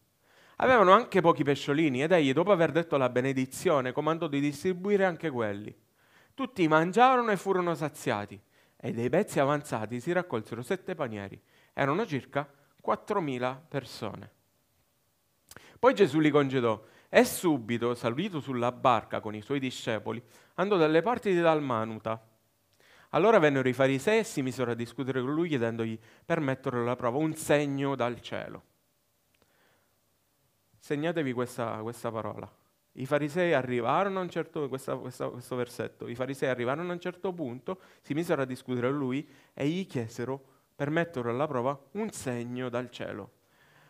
Avevano 0.57 0.93
anche 0.93 1.21
pochi 1.21 1.43
pesciolini 1.43 2.03
ed 2.03 2.13
egli, 2.13 2.33
dopo 2.33 2.53
aver 2.53 2.71
detto 2.71 2.97
la 2.97 3.09
benedizione, 3.09 3.93
comandò 3.93 4.29
di 4.29 4.41
distribuire 4.41 5.05
anche 5.05 5.31
quelli. 5.31 5.75
Tutti 6.33 6.67
mangiarono 6.69 7.31
e 7.31 7.37
furono 7.37 7.75
saziati 7.75 8.41
e 8.77 8.93
dei 8.93 9.09
pezzi 9.09 9.41
avanzati 9.41 10.01
si 10.01 10.13
raccolsero 10.13 10.63
sette 10.63 10.95
panieri. 10.95 11.41
Erano 11.73 12.07
circa 12.07 12.49
4.000 12.85 13.61
persone. 13.69 14.31
Poi 15.79 15.95
Gesù 15.95 16.19
li 16.19 16.31
congedò 16.31 16.83
e 17.09 17.25
subito, 17.25 17.95
salito 17.95 18.41
sulla 18.41 18.73
barca 18.73 19.21
con 19.21 19.35
i 19.35 19.43
suoi 19.43 19.59
discepoli, 19.59 20.23
andò 20.55 20.77
dalle 20.77 21.03
parti 21.03 21.33
di 21.33 21.41
Dalmanuta. 21.41 22.21
Allora 23.15 23.39
vennero 23.39 23.69
i 23.69 23.73
farisei 23.73 24.19
e 24.19 24.25
si 24.25 24.43
misero 24.43 24.73
a 24.73 24.75
discutere 24.75 25.21
con 25.21 25.33
lui 25.33 25.49
chiedendogli 25.49 25.97
per 26.25 26.41
metterlo 26.41 26.81
alla 26.81 26.97
prova 26.97 27.19
un 27.19 27.35
segno 27.37 27.95
dal 27.95 28.21
cielo. 28.21 28.63
Segnatevi 30.81 31.33
questa, 31.33 31.79
questa 31.83 32.11
parola. 32.11 32.53
I 32.97 33.07
farisei 33.07 33.53
arrivarono 33.53 34.19
a 34.19 34.23
un 34.23 34.29
certo 34.29 34.69
questa, 34.69 34.97
questa, 34.97 35.29
questo 35.29 35.55
versetto, 35.55 36.09
i 36.09 36.17
farisei 36.17 36.49
arrivarono 36.49 36.91
a 36.91 36.93
un 36.93 37.01
certo 37.01 37.33
punto, 37.33 37.81
si 38.03 38.15
misero 38.15 38.43
a 38.43 38.45
discutere 38.45 38.89
con 38.89 38.99
lui 38.99 39.29
e 39.53 39.69
gli 39.69 39.87
chiesero 39.87 40.45
per 40.75 40.91
metterlo 40.91 41.31
alla 41.31 41.47
prova 41.47 41.81
un 41.93 42.11
segno 42.11 42.69
dal 42.69 42.91
cielo. 42.91 43.31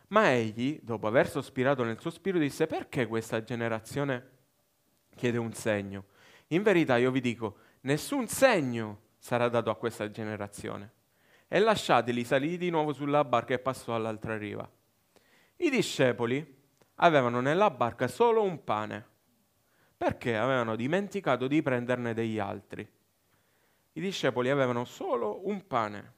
Ma 0.08 0.32
egli, 0.32 0.78
dopo 0.82 1.06
aver 1.06 1.28
sospirato 1.28 1.82
nel 1.82 1.98
suo 1.98 2.10
spirito, 2.10 2.42
disse 2.44 2.66
perché 2.66 3.06
questa 3.06 3.42
generazione 3.42 4.30
chiede 5.16 5.38
un 5.38 5.54
segno? 5.54 6.04
In 6.48 6.62
verità 6.62 6.98
io 6.98 7.10
vi 7.10 7.20
dico, 7.22 7.56
nessun 7.80 8.28
segno 8.28 9.03
sarà 9.24 9.48
dato 9.48 9.70
a 9.70 9.76
questa 9.76 10.10
generazione. 10.10 10.92
E 11.48 11.58
lasciateli 11.58 12.24
salì 12.24 12.58
di 12.58 12.68
nuovo 12.68 12.92
sulla 12.92 13.24
barca 13.24 13.54
e 13.54 13.58
passò 13.58 13.94
all'altra 13.94 14.36
riva. 14.36 14.70
I 15.56 15.70
discepoli 15.70 16.62
avevano 16.96 17.40
nella 17.40 17.70
barca 17.70 18.06
solo 18.06 18.42
un 18.42 18.62
pane, 18.62 19.06
perché 19.96 20.36
avevano 20.36 20.76
dimenticato 20.76 21.46
di 21.46 21.62
prenderne 21.62 22.12
degli 22.12 22.38
altri. 22.38 22.86
I 23.92 24.00
discepoli 24.00 24.50
avevano 24.50 24.84
solo 24.84 25.48
un 25.48 25.66
pane, 25.66 26.12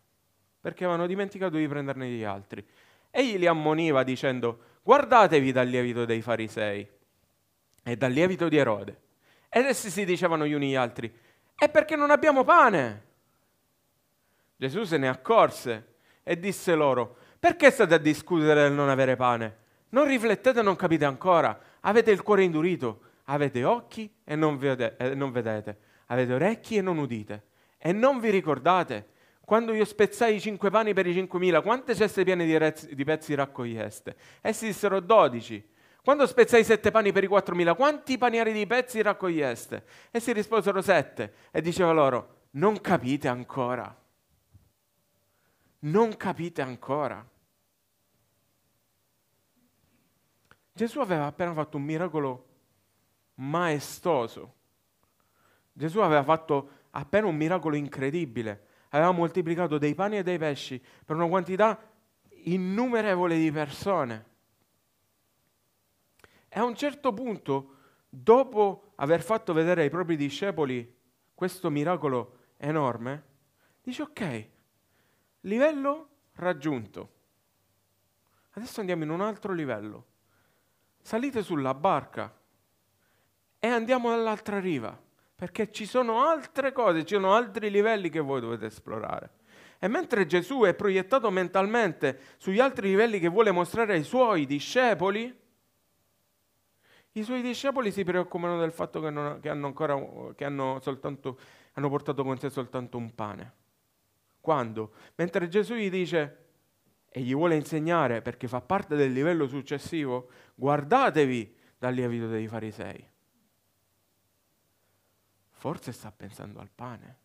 perché 0.60 0.82
avevano 0.82 1.06
dimenticato 1.06 1.58
di 1.58 1.68
prenderne 1.68 2.08
degli 2.08 2.24
altri. 2.24 2.66
Egli 3.12 3.38
li 3.38 3.46
ammoniva 3.46 4.02
dicendo, 4.02 4.58
guardatevi 4.82 5.52
dal 5.52 5.68
lievito 5.68 6.06
dei 6.06 6.22
farisei 6.22 6.88
e 7.84 7.96
dal 7.96 8.10
lievito 8.10 8.48
di 8.48 8.56
Erode. 8.56 9.00
Ed 9.48 9.64
essi 9.66 9.90
si 9.90 10.04
dicevano 10.04 10.44
gli 10.44 10.54
uni 10.54 10.70
agli 10.70 10.74
altri, 10.74 11.24
è 11.56 11.68
perché 11.68 11.96
non 11.96 12.10
abbiamo 12.10 12.44
pane. 12.44 13.04
Gesù 14.56 14.84
se 14.84 14.98
ne 14.98 15.08
accorse 15.08 15.94
e 16.22 16.38
disse 16.38 16.74
loro, 16.74 17.16
perché 17.38 17.70
state 17.70 17.94
a 17.94 17.98
discutere 17.98 18.62
del 18.62 18.72
non 18.72 18.88
avere 18.88 19.16
pane? 19.16 19.64
Non 19.90 20.06
riflettete, 20.06 20.62
non 20.62 20.76
capite 20.76 21.04
ancora, 21.04 21.58
avete 21.80 22.10
il 22.10 22.22
cuore 22.22 22.42
indurito, 22.42 23.00
avete 23.24 23.64
occhi 23.64 24.12
e 24.24 24.36
non, 24.36 24.58
vede- 24.58 24.96
e 24.98 25.14
non 25.14 25.32
vedete, 25.32 25.78
avete 26.06 26.32
orecchi 26.32 26.76
e 26.76 26.82
non 26.82 26.98
udite. 26.98 27.44
E 27.78 27.92
non 27.92 28.20
vi 28.20 28.30
ricordate 28.30 29.14
quando 29.40 29.72
io 29.72 29.84
spezzai 29.84 30.34
i 30.34 30.40
cinque 30.40 30.70
pani 30.70 30.92
per 30.92 31.06
i 31.06 31.12
cinquemila, 31.12 31.60
quante 31.60 31.94
ceste 31.94 32.24
piene 32.24 32.44
di, 32.44 32.56
rez- 32.58 32.90
di 32.90 33.04
pezzi 33.04 33.34
raccoglieste? 33.34 34.16
Essi 34.40 34.66
dissero 34.66 35.00
dodici. 35.00 35.64
Quando 36.06 36.28
spezzai 36.28 36.62
sette 36.62 36.92
pani 36.92 37.10
per 37.10 37.24
i 37.24 37.26
quattromila, 37.26 37.74
quanti 37.74 38.16
panieri 38.16 38.52
di 38.52 38.64
pezzi 38.64 39.02
raccoglieste? 39.02 39.84
Essi 40.12 40.32
risposero 40.32 40.80
sette. 40.80 41.32
E 41.50 41.60
diceva 41.60 41.90
loro, 41.90 42.44
non 42.50 42.80
capite 42.80 43.26
ancora. 43.26 43.92
Non 45.80 46.16
capite 46.16 46.62
ancora. 46.62 47.28
Gesù 50.72 51.00
aveva 51.00 51.26
appena 51.26 51.52
fatto 51.52 51.76
un 51.76 51.82
miracolo 51.82 52.46
maestoso. 53.34 54.54
Gesù 55.72 55.98
aveva 55.98 56.22
fatto 56.22 56.68
appena 56.90 57.26
un 57.26 57.34
miracolo 57.34 57.74
incredibile 57.74 58.68
aveva 58.90 59.10
moltiplicato 59.10 59.76
dei 59.76 59.96
pani 59.96 60.18
e 60.18 60.22
dei 60.22 60.38
pesci 60.38 60.80
per 61.04 61.16
una 61.16 61.26
quantità 61.26 61.76
innumerevole 62.44 63.36
di 63.36 63.50
persone. 63.50 64.34
E 66.56 66.58
a 66.58 66.64
un 66.64 66.74
certo 66.74 67.12
punto, 67.12 67.74
dopo 68.08 68.92
aver 68.94 69.20
fatto 69.20 69.52
vedere 69.52 69.82
ai 69.82 69.90
propri 69.90 70.16
discepoli 70.16 70.90
questo 71.34 71.68
miracolo 71.68 72.38
enorme, 72.56 73.24
dice 73.82 74.00
ok, 74.00 74.48
livello 75.40 76.08
raggiunto. 76.36 77.10
Adesso 78.52 78.80
andiamo 78.80 79.02
in 79.02 79.10
un 79.10 79.20
altro 79.20 79.52
livello. 79.52 80.06
Salite 81.02 81.42
sulla 81.42 81.74
barca 81.74 82.34
e 83.58 83.68
andiamo 83.68 84.08
dall'altra 84.08 84.58
riva 84.58 84.98
perché 85.34 85.70
ci 85.70 85.84
sono 85.84 86.24
altre 86.24 86.72
cose, 86.72 87.04
ci 87.04 87.16
sono 87.16 87.34
altri 87.34 87.68
livelli 87.68 88.08
che 88.08 88.20
voi 88.20 88.40
dovete 88.40 88.64
esplorare. 88.64 89.30
E 89.78 89.88
mentre 89.88 90.24
Gesù 90.24 90.62
è 90.62 90.72
proiettato 90.72 91.30
mentalmente 91.30 92.18
sugli 92.38 92.60
altri 92.60 92.88
livelli 92.88 93.18
che 93.18 93.28
vuole 93.28 93.50
mostrare 93.50 93.92
ai 93.92 94.04
suoi 94.04 94.46
discepoli, 94.46 95.44
i 97.18 97.22
suoi 97.22 97.40
discepoli 97.40 97.90
si 97.90 98.04
preoccupano 98.04 98.58
del 98.58 98.72
fatto 98.72 99.00
che, 99.00 99.10
non, 99.10 99.40
che, 99.40 99.48
hanno, 99.48 99.66
ancora, 99.66 99.98
che 100.34 100.44
hanno, 100.44 100.78
soltanto, 100.80 101.38
hanno 101.72 101.88
portato 101.88 102.22
con 102.22 102.38
sé 102.38 102.50
soltanto 102.50 102.98
un 102.98 103.14
pane. 103.14 103.52
Quando? 104.40 104.92
Mentre 105.14 105.48
Gesù 105.48 105.74
gli 105.74 105.88
dice, 105.88 106.44
e 107.08 107.20
gli 107.22 107.34
vuole 107.34 107.56
insegnare 107.56 108.20
perché 108.20 108.48
fa 108.48 108.60
parte 108.60 108.96
del 108.96 109.12
livello 109.12 109.48
successivo, 109.48 110.28
guardatevi 110.54 111.56
dal 111.78 111.94
lievito 111.94 112.28
dei 112.28 112.46
farisei. 112.46 113.08
Forse 115.52 115.92
sta 115.92 116.12
pensando 116.12 116.60
al 116.60 116.68
pane. 116.74 117.18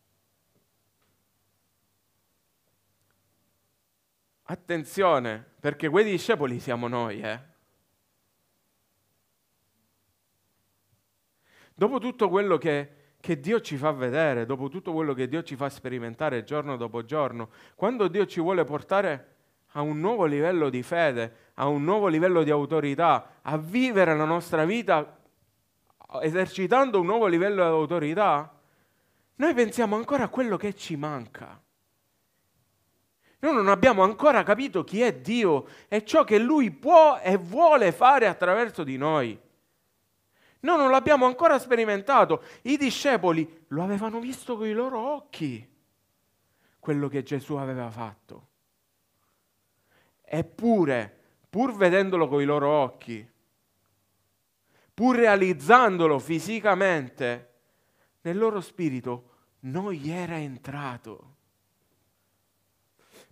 Attenzione, 4.43 5.45
perché 5.59 5.89
quei 5.89 6.05
discepoli 6.05 6.59
siamo 6.59 6.87
noi, 6.87 7.19
eh. 7.19 7.50
Dopo 11.81 11.97
tutto 11.97 12.29
quello 12.29 12.59
che, 12.59 12.89
che, 13.19 13.39
Dio 13.39 13.59
ci 13.59 13.75
fa 13.75 13.89
vedere, 13.89 14.45
dopo 14.45 14.69
tutto 14.69 14.93
quello 14.93 15.15
che 15.15 15.27
Dio 15.27 15.41
ci 15.41 15.55
fa 15.55 15.67
sperimentare 15.67 16.43
giorno 16.43 16.77
dopo 16.77 17.03
giorno, 17.03 17.49
quando 17.73 18.07
Dio 18.07 18.27
ci 18.27 18.39
vuole 18.39 18.63
portare 18.65 19.29
a 19.71 19.81
un 19.81 19.99
nuovo 19.99 20.25
livello 20.25 20.69
di 20.69 20.83
fede, 20.83 21.49
a 21.55 21.65
un 21.65 21.83
nuovo 21.83 22.05
livello 22.05 22.43
di 22.43 22.51
autorità, 22.51 23.39
a 23.41 23.57
vivere 23.57 24.15
la 24.15 24.25
nostra 24.25 24.63
vita 24.63 25.17
esercitando 26.21 26.99
un 26.99 27.07
nuovo 27.07 27.25
livello 27.25 27.63
di 27.63 27.69
autorità, 27.71 28.53
noi 29.37 29.53
pensiamo 29.55 29.95
ancora 29.95 30.25
a 30.25 30.29
quello 30.29 30.57
che 30.57 30.75
ci 30.75 30.95
manca. 30.95 31.59
Noi 33.39 33.53
non 33.55 33.69
abbiamo 33.69 34.03
ancora 34.03 34.43
capito 34.43 34.83
chi 34.83 35.01
è 35.01 35.15
Dio 35.15 35.65
e 35.87 36.05
ciò 36.05 36.25
che 36.25 36.37
Lui 36.37 36.69
può 36.69 37.17
e 37.17 37.37
vuole 37.37 37.91
fare 37.91 38.27
attraverso 38.27 38.83
di 38.83 38.97
noi. 38.97 39.49
Noi 40.61 40.77
non 40.77 40.91
l'abbiamo 40.91 41.25
ancora 41.25 41.57
sperimentato. 41.59 42.43
I 42.63 42.77
discepoli 42.77 43.65
lo 43.69 43.83
avevano 43.83 44.19
visto 44.19 44.57
con 44.57 44.67
i 44.67 44.73
loro 44.73 44.99
occhi, 44.99 45.67
quello 46.79 47.07
che 47.07 47.23
Gesù 47.23 47.55
aveva 47.55 47.89
fatto. 47.89 48.47
Eppure, 50.21 51.19
pur 51.49 51.75
vedendolo 51.75 52.27
con 52.27 52.41
i 52.41 52.45
loro 52.45 52.69
occhi, 52.69 53.27
pur 54.93 55.15
realizzandolo 55.15 56.19
fisicamente, 56.19 57.49
nel 58.21 58.37
loro 58.37 58.61
spirito 58.61 59.29
non 59.61 59.91
gli 59.91 60.11
era 60.11 60.37
entrato. 60.37 61.35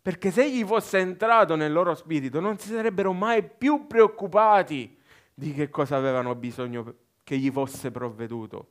Perché 0.02 0.32
se 0.32 0.50
gli 0.50 0.64
fosse 0.66 0.98
entrato 0.98 1.56
nel 1.56 1.72
loro 1.72 1.94
spirito 1.94 2.40
non 2.40 2.58
si 2.58 2.70
sarebbero 2.70 3.14
mai 3.14 3.48
più 3.48 3.86
preoccupati 3.86 4.98
di 5.34 5.54
che 5.54 5.70
cosa 5.70 5.96
avevano 5.96 6.34
bisogno 6.36 6.96
che 7.30 7.38
gli 7.38 7.52
fosse 7.52 7.92
provveduto 7.92 8.70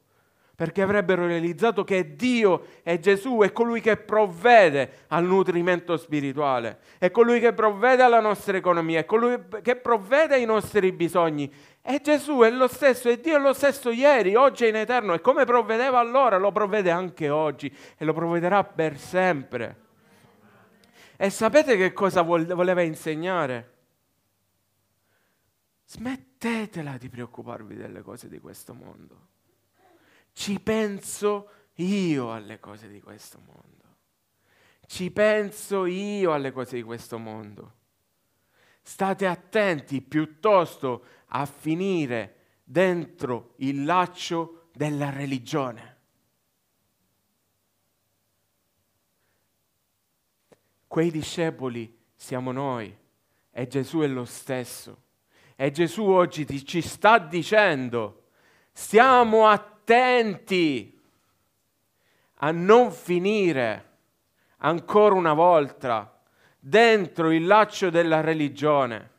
perché 0.58 0.82
avrebbero 0.82 1.24
realizzato 1.24 1.84
che 1.84 2.16
Dio 2.16 2.64
è 2.82 2.98
Gesù, 2.98 3.38
è 3.42 3.52
colui 3.52 3.80
che 3.80 3.96
provvede 3.96 5.04
al 5.06 5.22
nutrimento 5.22 5.96
spirituale, 5.96 6.80
è 6.98 7.12
colui 7.12 7.38
che 7.38 7.52
provvede 7.52 8.02
alla 8.02 8.18
nostra 8.18 8.56
economia, 8.56 8.98
è 8.98 9.04
colui 9.04 9.38
che 9.62 9.76
provvede 9.76 10.34
ai 10.34 10.44
nostri 10.46 10.90
bisogni. 10.90 11.48
E 11.80 12.00
Gesù 12.02 12.40
è 12.40 12.50
lo 12.50 12.66
stesso, 12.66 13.08
e 13.08 13.20
Dio 13.20 13.36
è 13.36 13.38
lo 13.38 13.52
stesso 13.52 13.90
ieri, 13.90 14.34
oggi 14.34 14.64
e 14.64 14.70
in 14.70 14.74
eterno, 14.74 15.14
e 15.14 15.20
come 15.20 15.44
provvedeva 15.44 16.00
allora 16.00 16.38
lo 16.38 16.50
provvede 16.50 16.90
anche 16.90 17.28
oggi 17.28 17.72
e 17.96 18.04
lo 18.04 18.12
provvederà 18.12 18.64
per 18.64 18.98
sempre. 18.98 19.76
E 21.16 21.30
sapete 21.30 21.76
che 21.76 21.92
cosa 21.92 22.22
voleva 22.22 22.82
insegnare? 22.82 23.74
Smettetela 26.40 26.96
di 26.98 27.08
preoccuparvi 27.08 27.74
delle 27.74 28.02
cose 28.02 28.28
di 28.28 28.38
questo 28.38 28.72
mondo 28.72 29.26
ci 30.38 30.60
penso 30.60 31.50
io 31.74 32.32
alle 32.32 32.60
cose 32.60 32.86
di 32.86 33.00
questo 33.00 33.40
mondo. 33.40 33.96
Ci 34.86 35.10
penso 35.10 35.84
io 35.84 36.32
alle 36.32 36.52
cose 36.52 36.76
di 36.76 36.84
questo 36.84 37.18
mondo. 37.18 37.74
State 38.80 39.26
attenti 39.26 40.00
piuttosto 40.00 41.04
a 41.26 41.44
finire 41.44 42.60
dentro 42.62 43.54
il 43.56 43.84
laccio 43.84 44.68
della 44.74 45.10
religione. 45.10 45.96
Quei 50.86 51.10
discepoli 51.10 51.98
siamo 52.14 52.52
noi 52.52 52.96
e 53.50 53.66
Gesù 53.66 53.98
è 53.98 54.06
lo 54.06 54.24
stesso. 54.24 55.06
E 55.60 55.72
Gesù 55.72 56.04
oggi 56.04 56.44
ti, 56.44 56.64
ci 56.64 56.80
sta 56.80 57.18
dicendo, 57.18 58.26
stiamo 58.70 59.48
attenti 59.48 60.96
a 62.34 62.52
non 62.52 62.92
finire 62.92 63.96
ancora 64.58 65.16
una 65.16 65.32
volta 65.32 66.16
dentro 66.60 67.32
il 67.32 67.44
laccio 67.44 67.90
della 67.90 68.20
religione, 68.20 69.10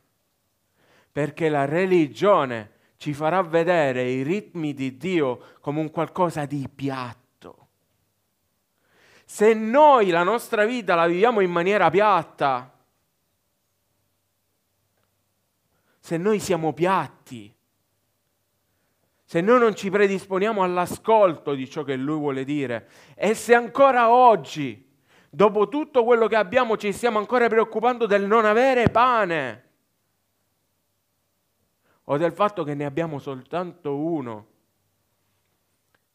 perché 1.12 1.49
la 1.49 1.65
religione 1.65 2.71
ci 2.95 3.13
farà 3.13 3.41
vedere 3.41 4.10
i 4.10 4.23
ritmi 4.23 4.73
di 4.73 4.95
Dio 4.95 5.58
come 5.60 5.82
un 5.82 5.91
qualcosa 5.91 6.45
di 6.45 6.69
piatto. 6.73 7.67
Se 9.25 9.54
noi 9.54 10.10
la 10.10 10.23
nostra 10.23 10.63
vita 10.63 10.95
la 10.95 11.06
viviamo 11.06 11.41
in 11.41 11.52
maniera 11.52 11.89
piatta, 11.89 12.79
se 16.10 16.17
noi 16.17 16.39
siamo 16.39 16.74
piatti, 16.74 17.56
se 19.24 19.41
noi 19.41 19.60
non 19.60 19.76
ci 19.76 19.91
predisponiamo 19.91 20.63
all'ascolto 20.63 21.54
di 21.54 21.69
ciò 21.69 21.84
che 21.84 21.95
Lui 21.95 22.17
vuole 22.17 22.43
dire 22.43 22.89
e 23.13 23.36
se 23.36 23.54
ancora 23.54 24.10
oggi, 24.10 24.89
dopo 25.30 25.67
tutto 25.67 26.04
quello 26.04 26.26
che 26.26 26.36
abbiamo, 26.36 26.78
ci 26.78 26.91
stiamo 26.93 27.19
ancora 27.19 27.48
preoccupando 27.48 28.08
del 28.08 28.26
non 28.26 28.45
avere 28.45 28.89
pane 28.89 29.69
o 32.06 32.17
del 32.17 32.34
fatto 32.34 32.63
che 32.63 32.74
ne 32.74 32.86
abbiamo 32.86 33.19
soltanto 33.19 33.95
uno, 33.95 34.48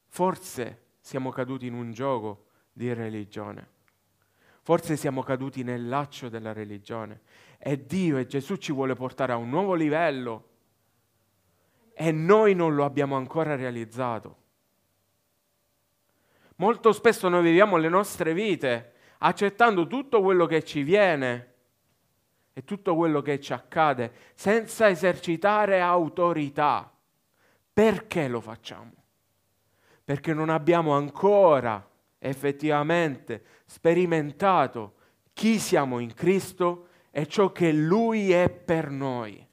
forse 0.09 0.87
siamo 0.99 1.31
caduti 1.31 1.67
in 1.67 1.75
un 1.75 1.93
gioco 1.93 2.47
di 2.73 2.93
religione. 2.93 3.74
Forse 4.65 4.97
siamo 4.97 5.23
caduti 5.23 5.63
nel 5.63 5.89
laccio 5.89 6.31
della 6.31 6.55
religione 6.55 7.21
e 7.59 7.85
Dio 7.85 8.17
e 8.17 8.25
Gesù 8.25 8.57
ci 8.57 8.73
vuole 8.73 8.95
portare 8.95 9.33
a 9.33 9.37
un 9.37 9.51
nuovo 9.51 9.75
livello 9.75 10.49
e 11.93 12.11
noi 12.13 12.55
non 12.55 12.75
lo 12.75 12.87
abbiamo 12.87 13.15
ancora 13.15 13.57
realizzato. 13.57 14.37
Molto 16.57 16.93
spesso 16.93 17.29
noi 17.29 17.43
viviamo 17.43 17.77
le 17.77 17.91
nostre 17.91 18.33
vite 18.33 18.93
accettando 19.19 19.87
tutto 19.87 20.23
quello 20.23 20.47
che 20.47 20.65
ci 20.65 20.83
viene 20.83 21.53
e 22.55 22.65
tutto 22.65 22.97
quello 22.97 23.21
che 23.21 23.39
ci 23.41 23.53
accade 23.53 24.13
senza 24.35 24.89
esercitare 24.89 25.83
autorità. 25.83 26.91
Perché 27.71 28.29
lo 28.29 28.41
facciamo? 28.41 28.93
Perché 30.03 30.33
non 30.33 30.49
abbiamo 30.49 30.93
ancora 30.93 31.87
effettivamente 32.29 33.43
sperimentato 33.67 34.95
chi 35.35 35.59
siamo 35.59 35.99
in 35.99 36.15
Cristo 36.15 36.89
e 37.11 37.27
ciò 37.27 37.53
che 37.53 37.71
Lui 37.71 38.33
è 38.33 38.49
per 38.49 38.91
noi. 38.91 39.47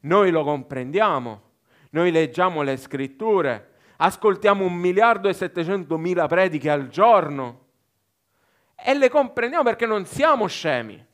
Noi 0.00 0.30
lo 0.30 0.42
comprendiamo, 0.42 1.42
noi 1.90 2.10
leggiamo 2.10 2.62
le 2.62 2.76
scritture, 2.76 3.74
ascoltiamo 3.96 4.64
un 4.64 4.74
miliardo 4.74 5.28
e 5.28 5.32
settecentomila 5.32 6.26
prediche 6.26 6.70
al 6.70 6.88
giorno 6.88 7.66
e 8.74 8.94
le 8.94 9.08
comprendiamo 9.08 9.64
perché 9.64 9.86
non 9.86 10.04
siamo 10.04 10.46
scemi. 10.46 11.06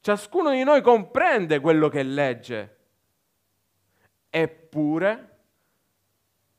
Ciascuno 0.00 0.50
di 0.50 0.64
noi 0.64 0.80
comprende 0.82 1.60
quello 1.60 1.88
che 1.88 2.02
legge, 2.02 2.76
eppure 4.30 5.29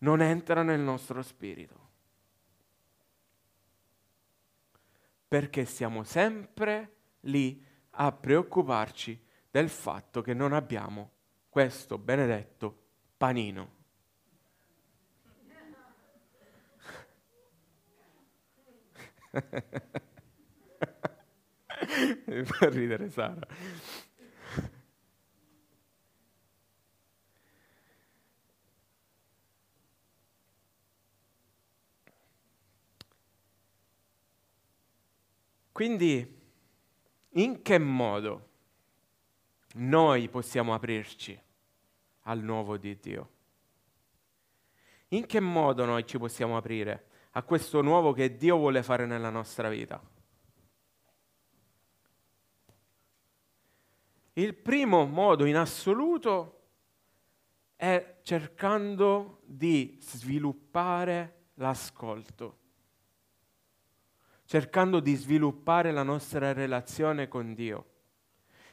non 0.01 0.21
entra 0.21 0.63
nel 0.63 0.79
nostro 0.79 1.21
spirito. 1.21 1.89
Perché 5.27 5.65
siamo 5.65 6.03
sempre 6.03 6.95
lì 7.21 7.65
a 7.91 8.11
preoccuparci 8.11 9.23
del 9.49 9.69
fatto 9.69 10.21
che 10.21 10.33
non 10.33 10.51
abbiamo 10.53 11.11
questo 11.49 11.97
benedetto 11.97 12.83
panino. 13.17 13.79
Mi 22.25 22.43
fa 22.43 22.69
ridere 22.69 23.09
Sara. 23.09 23.47
Quindi, 35.81 36.39
in 37.29 37.63
che 37.63 37.79
modo 37.79 38.49
noi 39.77 40.29
possiamo 40.29 40.75
aprirci 40.75 41.35
al 42.25 42.43
nuovo 42.43 42.77
di 42.77 42.99
Dio? 42.99 43.29
In 45.07 45.25
che 45.25 45.39
modo 45.39 45.83
noi 45.85 46.05
ci 46.05 46.19
possiamo 46.19 46.55
aprire 46.55 47.07
a 47.31 47.41
questo 47.41 47.81
nuovo 47.81 48.13
che 48.13 48.37
Dio 48.37 48.57
vuole 48.57 48.83
fare 48.83 49.07
nella 49.07 49.31
nostra 49.31 49.69
vita? 49.69 49.99
Il 54.33 54.53
primo 54.53 55.03
modo 55.07 55.45
in 55.45 55.55
assoluto 55.55 56.59
è 57.75 58.17
cercando 58.21 59.41
di 59.45 59.97
sviluppare 59.99 61.45
l'ascolto 61.55 62.59
cercando 64.51 64.99
di 64.99 65.15
sviluppare 65.15 65.93
la 65.93 66.03
nostra 66.03 66.51
relazione 66.51 67.29
con 67.29 67.53
Dio. 67.53 67.85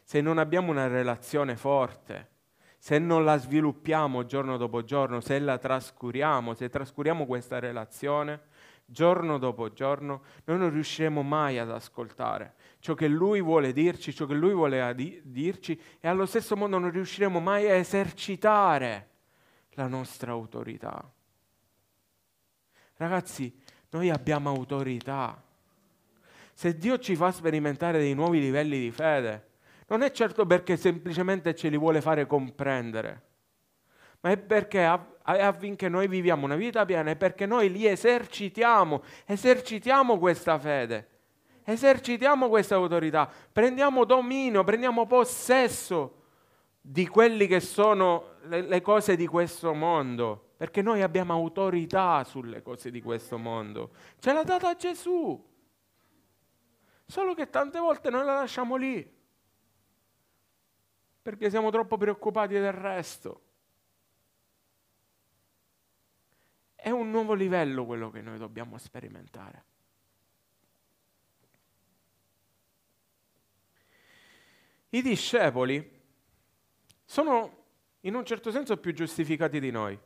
Se 0.02 0.20
non 0.20 0.38
abbiamo 0.38 0.72
una 0.72 0.88
relazione 0.88 1.54
forte, 1.54 2.30
se 2.78 2.98
non 2.98 3.24
la 3.24 3.36
sviluppiamo 3.36 4.26
giorno 4.26 4.56
dopo 4.56 4.82
giorno, 4.82 5.20
se 5.20 5.38
la 5.38 5.56
trascuriamo, 5.56 6.54
se 6.54 6.68
trascuriamo 6.68 7.26
questa 7.26 7.60
relazione 7.60 8.40
giorno 8.86 9.38
dopo 9.38 9.72
giorno, 9.72 10.22
noi 10.46 10.58
non 10.58 10.70
riusciremo 10.70 11.22
mai 11.22 11.60
ad 11.60 11.70
ascoltare 11.70 12.54
ciò 12.80 12.94
che 12.94 13.06
Lui 13.06 13.40
vuole 13.40 13.72
dirci, 13.72 14.12
ciò 14.12 14.26
che 14.26 14.34
Lui 14.34 14.54
vuole 14.54 14.96
dirci 15.22 15.80
e 16.00 16.08
allo 16.08 16.26
stesso 16.26 16.56
modo 16.56 16.76
non 16.76 16.90
riusciremo 16.90 17.38
mai 17.38 17.70
a 17.70 17.74
esercitare 17.74 19.10
la 19.74 19.86
nostra 19.86 20.32
autorità. 20.32 21.08
Ragazzi, 22.96 23.56
noi 23.90 24.10
abbiamo 24.10 24.50
autorità 24.50 25.40
se 26.58 26.76
Dio 26.76 26.98
ci 26.98 27.14
fa 27.14 27.30
sperimentare 27.30 28.00
dei 28.00 28.14
nuovi 28.14 28.40
livelli 28.40 28.80
di 28.80 28.90
fede, 28.90 29.50
non 29.86 30.02
è 30.02 30.10
certo 30.10 30.44
perché 30.44 30.76
semplicemente 30.76 31.54
ce 31.54 31.68
li 31.68 31.78
vuole 31.78 32.00
fare 32.00 32.26
comprendere, 32.26 33.22
ma 34.22 34.30
è 34.30 34.36
perché 34.36 34.84
affinché 35.22 35.88
noi 35.88 36.08
viviamo 36.08 36.46
una 36.46 36.56
vita 36.56 36.84
piena, 36.84 37.12
è 37.12 37.14
perché 37.14 37.46
noi 37.46 37.70
li 37.70 37.86
esercitiamo, 37.86 39.04
esercitiamo 39.26 40.18
questa 40.18 40.58
fede, 40.58 41.08
esercitiamo 41.62 42.48
questa 42.48 42.74
autorità, 42.74 43.30
prendiamo 43.52 44.04
dominio, 44.04 44.64
prendiamo 44.64 45.06
possesso 45.06 46.22
di 46.80 47.06
quelli 47.06 47.46
che 47.46 47.60
sono 47.60 48.30
le, 48.48 48.62
le 48.62 48.80
cose 48.80 49.14
di 49.14 49.28
questo 49.28 49.74
mondo, 49.74 50.54
perché 50.56 50.82
noi 50.82 51.02
abbiamo 51.02 51.34
autorità 51.34 52.24
sulle 52.24 52.62
cose 52.62 52.90
di 52.90 53.00
questo 53.00 53.38
mondo. 53.38 53.90
Ce 54.18 54.32
l'ha 54.32 54.42
data 54.42 54.74
Gesù. 54.74 55.47
Solo 57.10 57.32
che 57.32 57.48
tante 57.48 57.78
volte 57.78 58.10
noi 58.10 58.22
la 58.22 58.34
lasciamo 58.34 58.76
lì, 58.76 59.16
perché 61.22 61.48
siamo 61.48 61.70
troppo 61.70 61.96
preoccupati 61.96 62.52
del 62.52 62.72
resto. 62.72 63.42
È 66.74 66.90
un 66.90 67.10
nuovo 67.10 67.32
livello 67.32 67.86
quello 67.86 68.10
che 68.10 68.20
noi 68.20 68.36
dobbiamo 68.36 68.76
sperimentare. 68.76 69.64
I 74.90 75.00
discepoli 75.00 76.00
sono 77.06 77.64
in 78.00 78.14
un 78.14 78.24
certo 78.26 78.50
senso 78.50 78.76
più 78.76 78.92
giustificati 78.92 79.60
di 79.60 79.70
noi. 79.70 79.98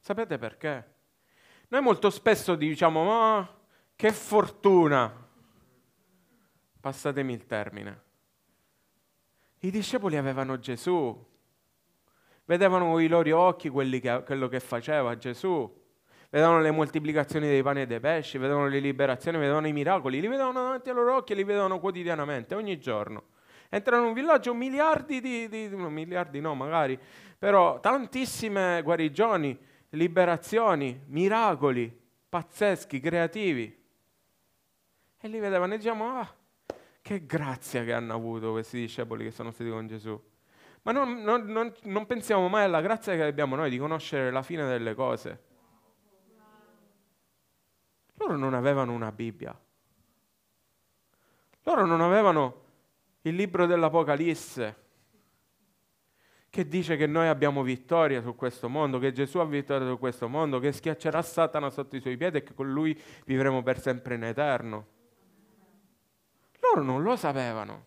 Sapete 0.00 0.38
perché? 0.38 0.94
Noi 1.68 1.80
molto 1.80 2.08
spesso 2.08 2.54
diciamo, 2.54 3.04
ma 3.04 3.60
che 4.02 4.10
fortuna! 4.10 5.14
Passatemi 6.80 7.34
il 7.34 7.46
termine. 7.46 8.00
I 9.60 9.70
discepoli 9.70 10.16
avevano 10.16 10.58
Gesù, 10.58 11.24
vedevano 12.44 12.90
con 12.90 13.00
i 13.00 13.06
loro 13.06 13.38
occhi 13.38 13.70
che, 13.70 14.22
quello 14.24 14.48
che 14.48 14.58
faceva 14.58 15.16
Gesù, 15.16 15.72
vedevano 16.30 16.60
le 16.60 16.72
moltiplicazioni 16.72 17.46
dei 17.46 17.62
pani 17.62 17.82
e 17.82 17.86
dei 17.86 18.00
pesci, 18.00 18.38
vedevano 18.38 18.66
le 18.66 18.80
liberazioni, 18.80 19.38
vedevano 19.38 19.68
i 19.68 19.72
miracoli, 19.72 20.20
li 20.20 20.26
vedevano 20.26 20.60
davanti 20.60 20.88
ai 20.88 20.96
loro 20.96 21.14
occhi 21.14 21.34
e 21.34 21.36
li 21.36 21.44
vedevano 21.44 21.78
quotidianamente, 21.78 22.56
ogni 22.56 22.80
giorno. 22.80 23.26
Entrano 23.68 24.02
in 24.02 24.08
un 24.08 24.14
villaggio 24.14 24.52
miliardi 24.52 25.20
di, 25.20 25.48
di 25.48 25.68
no, 25.68 25.88
miliardi 25.88 26.40
no 26.40 26.56
magari, 26.56 26.98
però 27.38 27.78
tantissime 27.78 28.82
guarigioni, 28.82 29.56
liberazioni, 29.90 31.04
miracoli 31.06 32.00
pazzeschi, 32.28 32.98
creativi. 32.98 33.80
E 35.24 35.28
li 35.28 35.38
vedevano 35.38 35.74
e 35.74 35.76
diciamo, 35.76 36.18
ah, 36.18 36.34
che 37.00 37.24
grazia 37.26 37.84
che 37.84 37.92
hanno 37.92 38.12
avuto 38.12 38.50
questi 38.50 38.80
discepoli 38.80 39.22
che 39.22 39.30
sono 39.30 39.52
stati 39.52 39.70
con 39.70 39.86
Gesù. 39.86 40.20
Ma 40.82 40.90
non, 40.90 41.22
non, 41.22 41.44
non, 41.44 41.72
non 41.82 42.06
pensiamo 42.06 42.48
mai 42.48 42.64
alla 42.64 42.80
grazia 42.80 43.14
che 43.14 43.22
abbiamo 43.22 43.54
noi 43.54 43.70
di 43.70 43.78
conoscere 43.78 44.32
la 44.32 44.42
fine 44.42 44.66
delle 44.66 44.96
cose. 44.96 45.42
Loro 48.14 48.36
non 48.36 48.52
avevano 48.52 48.92
una 48.92 49.12
Bibbia. 49.12 49.56
Loro 51.62 51.86
non 51.86 52.00
avevano 52.00 52.64
il 53.20 53.36
libro 53.36 53.66
dell'Apocalisse 53.66 54.80
che 56.50 56.66
dice 56.66 56.96
che 56.96 57.06
noi 57.06 57.28
abbiamo 57.28 57.62
vittoria 57.62 58.20
su 58.22 58.34
questo 58.34 58.68
mondo, 58.68 58.98
che 58.98 59.12
Gesù 59.12 59.38
ha 59.38 59.44
vittoria 59.44 59.86
su 59.86 59.98
questo 60.00 60.28
mondo, 60.28 60.58
che 60.58 60.72
schiaccerà 60.72 61.22
Satana 61.22 61.70
sotto 61.70 61.94
i 61.94 62.00
suoi 62.00 62.16
piedi 62.16 62.38
e 62.38 62.42
che 62.42 62.54
con 62.54 62.72
lui 62.72 63.00
vivremo 63.24 63.62
per 63.62 63.80
sempre 63.80 64.16
in 64.16 64.24
eterno. 64.24 65.00
Loro 66.72 66.82
non 66.82 67.02
lo 67.02 67.16
sapevano. 67.16 67.84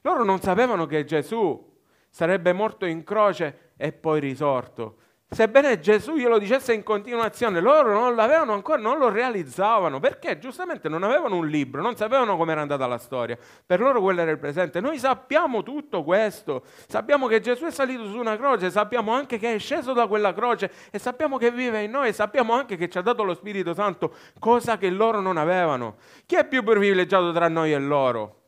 Loro 0.00 0.24
non 0.24 0.40
sapevano 0.40 0.86
che 0.86 1.04
Gesù 1.04 1.70
sarebbe 2.10 2.52
morto 2.52 2.86
in 2.86 3.04
croce 3.04 3.72
e 3.76 3.92
poi 3.92 4.18
risorto, 4.18 4.96
Sebbene 5.32 5.80
Gesù 5.80 6.12
glielo 6.14 6.38
dicesse 6.38 6.74
in 6.74 6.82
continuazione, 6.82 7.60
loro 7.60 7.94
non 7.98 8.14
l'avevano 8.14 8.52
ancora, 8.52 8.78
non 8.78 8.98
lo 8.98 9.08
realizzavano, 9.08 9.98
perché 9.98 10.38
giustamente 10.38 10.90
non 10.90 11.02
avevano 11.04 11.36
un 11.36 11.46
libro, 11.46 11.80
non 11.80 11.96
sapevano 11.96 12.36
come 12.36 12.52
era 12.52 12.60
andata 12.60 12.86
la 12.86 12.98
storia, 12.98 13.38
per 13.64 13.80
loro 13.80 14.02
quello 14.02 14.20
era 14.20 14.30
il 14.30 14.38
presente. 14.38 14.78
Noi 14.80 14.98
sappiamo 14.98 15.62
tutto 15.62 16.04
questo, 16.04 16.64
sappiamo 16.86 17.28
che 17.28 17.40
Gesù 17.40 17.64
è 17.64 17.70
salito 17.70 18.04
su 18.10 18.18
una 18.18 18.36
croce, 18.36 18.70
sappiamo 18.70 19.12
anche 19.12 19.38
che 19.38 19.54
è 19.54 19.58
sceso 19.58 19.94
da 19.94 20.06
quella 20.06 20.34
croce 20.34 20.70
e 20.90 20.98
sappiamo 20.98 21.38
che 21.38 21.50
vive 21.50 21.82
in 21.82 21.90
noi 21.90 22.12
sappiamo 22.12 22.52
anche 22.52 22.76
che 22.76 22.90
ci 22.90 22.98
ha 22.98 23.02
dato 23.02 23.22
lo 23.22 23.32
Spirito 23.32 23.72
Santo, 23.72 24.14
cosa 24.38 24.76
che 24.76 24.90
loro 24.90 25.22
non 25.22 25.38
avevano. 25.38 25.96
Chi 26.26 26.36
è 26.36 26.46
più 26.46 26.62
privilegiato 26.62 27.32
tra 27.32 27.48
noi 27.48 27.72
e 27.72 27.78
loro? 27.78 28.40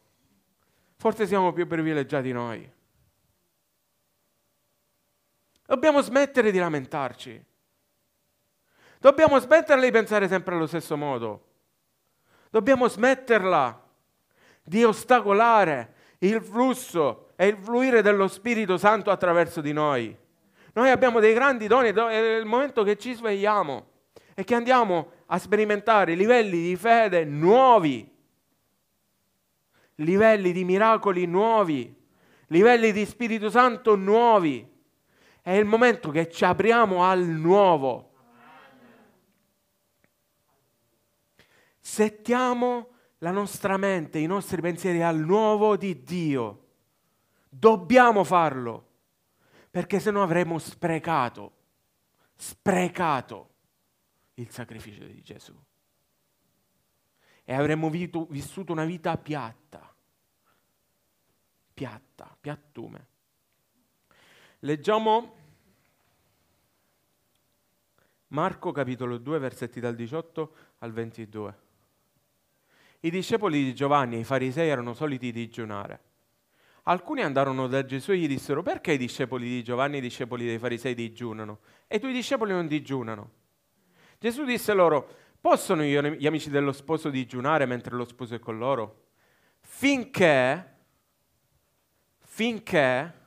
Forse 0.99 1.27
siamo 1.27 1.55
più 1.55 1.67
privilegiati 1.67 2.31
noi. 2.31 2.71
Dobbiamo 5.67 6.03
smettere 6.03 6.51
di 6.51 6.59
lamentarci. 6.59 7.43
Dobbiamo 8.99 9.39
smetterla 9.39 9.85
di 9.85 9.91
pensare 9.91 10.29
sempre 10.29 10.55
allo 10.55 10.67
stesso 10.67 10.97
modo. 10.97 11.47
Dobbiamo 12.51 12.89
smetterla 12.89 13.83
di 14.63 14.85
ostacolare 14.85 15.95
il 16.19 16.43
flusso 16.43 17.33
e 17.37 17.49
il 17.49 17.57
fluire 17.57 18.03
dello 18.03 18.29
Spirito 18.29 18.77
Santo 18.77 19.11
attraverso 19.11 19.61
di 19.61 19.73
noi. 19.73 20.17
Noi 20.75 20.91
abbiamo 20.91 21.21
dei 21.21 21.35
grandi 21.35 21.67
doni 21.67 21.93
è 21.93 22.37
il 22.39 22.47
momento 22.47 22.83
che 22.83 22.97
ci 22.97 23.15
svegliamo 23.15 23.87
e 24.35 24.45
che 24.45 24.55
andiamo 24.55 25.11
a 25.27 25.39
sperimentare 25.39 26.15
livelli 26.15 26.61
di 26.61 26.77
fede 26.77 27.25
nuovi, 27.25 28.11
livelli 29.97 30.53
di 30.53 30.65
miracoli 30.65 31.27
nuovi, 31.27 31.95
livelli 32.49 32.93
di 32.93 33.07
Spirito 33.07 33.51
Santo 33.51 33.95
nuovi. 33.97 34.73
È 35.45 35.51
il 35.51 35.67
momento 35.67 36.11
che 36.11 36.31
ci 36.31 36.43
apriamo 36.43 37.05
al 37.05 37.23
nuovo. 37.23 38.13
Settiamo 41.79 42.93
la 43.19 43.31
nostra 43.31 43.77
mente, 43.77 44.19
i 44.19 44.25
nostri 44.25 44.63
pensieri 44.63 45.03
al 45.03 45.19
nuovo 45.19 45.77
di 45.77 46.03
Dio. 46.03 46.69
Dobbiamo 47.47 48.25
farlo, 48.25 48.89
perché 49.71 50.01
se 50.01 50.11
no 50.11 50.23
avremo 50.23 50.59
sprecato, 50.59 51.53
sprecato 52.37 53.51
il 54.37 54.49
sacrificio 54.51 55.05
di 55.05 55.21
Gesù. 55.21 55.55
E 57.45 57.53
avremmo 57.53 57.91
vissuto 57.91 58.73
una 58.73 58.87
vita 58.87 59.19
piatta, 59.19 59.95
piatta, 61.75 62.35
piattume. 62.41 63.09
Leggiamo 64.65 65.35
Marco 68.29 68.73
capitolo 68.73 69.19
2 69.19 69.39
versetti 69.39 69.79
dal 69.79 69.95
18 69.95 70.55
al 70.79 70.91
22. 70.91 71.59
I 73.01 73.11
discepoli 73.11 73.63
di 73.63 73.75
Giovanni 73.75 74.17
e 74.17 74.21
i 74.21 74.25
farisei 74.25 74.71
erano 74.71 74.95
soliti 74.95 75.33
digiunare. 75.33 76.01
Alcuni 76.85 77.21
andarono 77.21 77.67
da 77.67 77.85
Gesù 77.85 78.13
e 78.13 78.17
gli 78.17 78.27
dissero 78.27 78.63
perché 78.63 78.93
i 78.93 78.97
discepoli 78.97 79.47
di 79.47 79.63
Giovanni 79.63 79.97
e 79.97 79.99
i 79.99 80.01
discepoli 80.01 80.47
dei 80.47 80.59
farisei 80.59 80.95
digiunano 80.95 81.59
e 81.87 81.97
i 81.97 82.01
tuoi 82.01 82.15
discepoli 82.15 82.53
non 82.53 82.67
digiunano? 82.67 83.31
Gesù 84.19 84.45
disse 84.45 84.73
loro, 84.73 85.07
possono 85.43 85.83
gli 85.83 86.27
amici 86.27 86.49
dello 86.49 86.73
sposo 86.73 87.11
digiunare 87.11 87.67
mentre 87.67 87.95
lo 87.95 88.07
sposo 88.07 88.35
è 88.35 88.39
con 88.39 88.57
loro? 88.57 89.09
Finché, 89.61 90.77
finché 92.21 93.24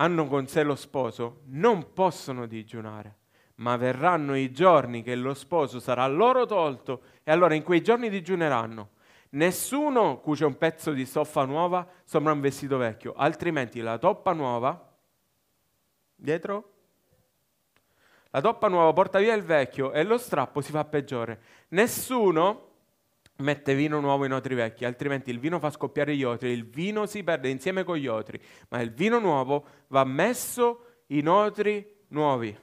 hanno 0.00 0.26
con 0.26 0.46
sé 0.46 0.62
lo 0.62 0.76
sposo, 0.76 1.42
non 1.46 1.92
possono 1.92 2.46
digiunare, 2.46 3.16
ma 3.56 3.76
verranno 3.76 4.36
i 4.36 4.52
giorni 4.52 5.02
che 5.02 5.14
lo 5.16 5.34
sposo 5.34 5.80
sarà 5.80 6.06
loro 6.06 6.46
tolto 6.46 7.02
e 7.24 7.32
allora 7.32 7.54
in 7.54 7.64
quei 7.64 7.82
giorni 7.82 8.08
digiuneranno. 8.08 8.90
Nessuno 9.30 10.20
cuce 10.20 10.44
un 10.44 10.56
pezzo 10.56 10.92
di 10.92 11.04
stoffa 11.04 11.44
nuova 11.44 11.86
sopra 12.04 12.32
un 12.32 12.40
vestito 12.40 12.76
vecchio, 12.76 13.12
altrimenti 13.14 13.80
la 13.80 13.98
toppa 13.98 14.32
nuova, 14.32 14.96
dietro, 16.14 16.72
la 18.30 18.40
toppa 18.40 18.68
nuova 18.68 18.92
porta 18.92 19.18
via 19.18 19.34
il 19.34 19.42
vecchio 19.42 19.92
e 19.92 20.04
lo 20.04 20.16
strappo 20.16 20.60
si 20.60 20.70
fa 20.70 20.84
peggiore. 20.84 21.40
Nessuno 21.68 22.67
mette 23.38 23.74
vino 23.74 24.00
nuovo 24.00 24.24
in 24.24 24.32
otri 24.32 24.54
vecchi, 24.54 24.84
altrimenti 24.84 25.30
il 25.30 25.38
vino 25.38 25.58
fa 25.58 25.70
scoppiare 25.70 26.16
gli 26.16 26.24
otri, 26.24 26.50
il 26.50 26.68
vino 26.68 27.06
si 27.06 27.22
perde 27.22 27.48
insieme 27.48 27.84
con 27.84 27.96
gli 27.96 28.06
otri, 28.06 28.40
ma 28.68 28.80
il 28.80 28.92
vino 28.92 29.18
nuovo 29.18 29.64
va 29.88 30.04
messo 30.04 31.02
in 31.08 31.28
otri 31.28 31.96
nuovi. 32.08 32.56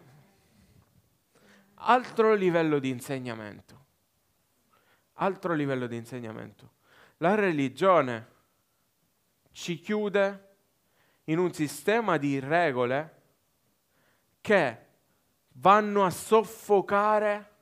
Altro 1.76 2.34
livello 2.34 2.80
di 2.80 2.90
insegnamento. 2.90 3.84
Altro 5.14 5.54
livello 5.54 5.88
di 5.88 5.96
insegnamento. 5.96 6.72
La 7.18 7.36
religione 7.36 8.34
ci 9.52 9.80
chiude 9.80 10.56
in 11.26 11.40
un 11.40 11.54
sistema 11.54 12.18
di 12.18 12.40
regole 12.40 13.22
che 14.42 14.78
vanno 15.54 16.04
a 16.04 16.10
soffocare 16.10 17.55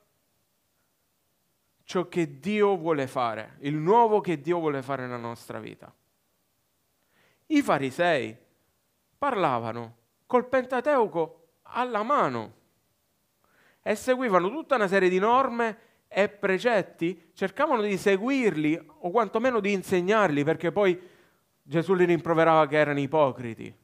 ciò 1.84 2.08
che 2.08 2.40
Dio 2.40 2.76
vuole 2.76 3.06
fare, 3.06 3.56
il 3.60 3.74
nuovo 3.74 4.20
che 4.20 4.40
Dio 4.40 4.58
vuole 4.58 4.82
fare 4.82 5.02
nella 5.02 5.16
nostra 5.16 5.60
vita. 5.60 5.92
I 7.46 7.62
farisei 7.62 8.36
parlavano 9.16 9.96
col 10.26 10.48
Pentateuco 10.48 11.48
alla 11.62 12.02
mano 12.02 12.52
e 13.82 13.94
seguivano 13.94 14.48
tutta 14.48 14.76
una 14.76 14.88
serie 14.88 15.10
di 15.10 15.18
norme 15.18 15.78
e 16.08 16.28
precetti, 16.28 17.30
cercavano 17.34 17.82
di 17.82 17.96
seguirli 17.98 18.80
o 19.00 19.10
quantomeno 19.10 19.60
di 19.60 19.72
insegnarli 19.72 20.42
perché 20.42 20.72
poi 20.72 20.98
Gesù 21.62 21.94
li 21.94 22.06
rimproverava 22.06 22.66
che 22.66 22.78
erano 22.78 23.00
ipocriti. 23.00 23.74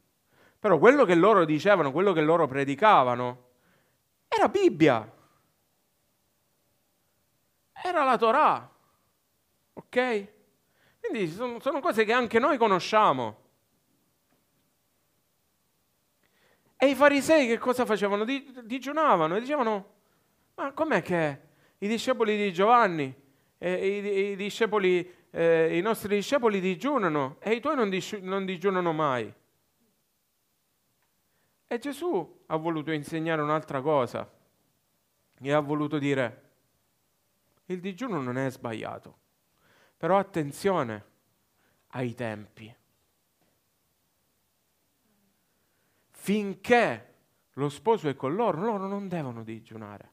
Però 0.59 0.79
quello 0.79 1.05
che 1.05 1.15
loro 1.15 1.45
dicevano, 1.45 1.93
quello 1.93 2.13
che 2.13 2.21
loro 2.21 2.47
predicavano, 2.47 3.49
era 4.29 4.49
Bibbia 4.49 5.11
era 7.83 8.05
la 8.05 8.17
Torah. 8.17 8.71
Ok? 9.73 10.29
Quindi 11.01 11.29
sono, 11.31 11.61
sono 11.61 11.81
cose 11.81 12.05
che 12.05 12.13
anche 12.13 12.39
noi 12.39 12.59
conosciamo. 12.59 13.49
E 16.77 16.87
i 16.89 16.95
farisei 16.95 17.47
che 17.47 17.59
cosa 17.59 17.85
facevano? 17.85 18.25
digiunavano 18.25 19.37
e 19.37 19.41
dicevano, 19.41 19.93
ma 20.55 20.73
com'è 20.73 21.03
che 21.03 21.41
i 21.79 21.89
discepoli 21.89 22.37
di 22.37 22.53
Giovanni, 22.53 23.15
eh, 23.59 23.87
i, 23.87 24.31
i, 24.31 24.37
discepoli, 24.37 25.15
eh, 25.31 25.77
i, 25.77 25.81
nostri 25.83 26.15
discepoli 26.17 26.61
digiunano 26.61 27.37
e 27.41 27.53
i 27.53 27.61
tuoi 27.61 27.77
non, 27.77 27.91
dis- 27.91 28.13
non 28.21 28.47
digiunano 28.47 28.93
mai? 28.93 29.33
E 31.67 31.79
Gesù 31.79 32.43
ha 32.47 32.57
voluto 32.57 32.91
insegnare 32.93 33.43
un'altra 33.43 33.81
cosa 33.81 34.31
e 35.39 35.53
ha 35.53 35.61
voluto 35.61 35.99
dire, 35.99 36.50
il 37.73 37.81
digiuno 37.81 38.21
non 38.21 38.37
è 38.37 38.51
sbagliato, 38.51 39.19
però 39.97 40.19
attenzione 40.19 41.05
ai 41.89 42.15
tempi. 42.15 42.75
Finché 46.11 47.15
lo 47.55 47.69
sposo 47.69 48.09
è 48.09 48.17
con 48.17 48.35
loro, 48.35 48.61
loro 48.61 48.87
non 48.87 49.09
devono 49.09 49.43
digiunare. 49.45 50.13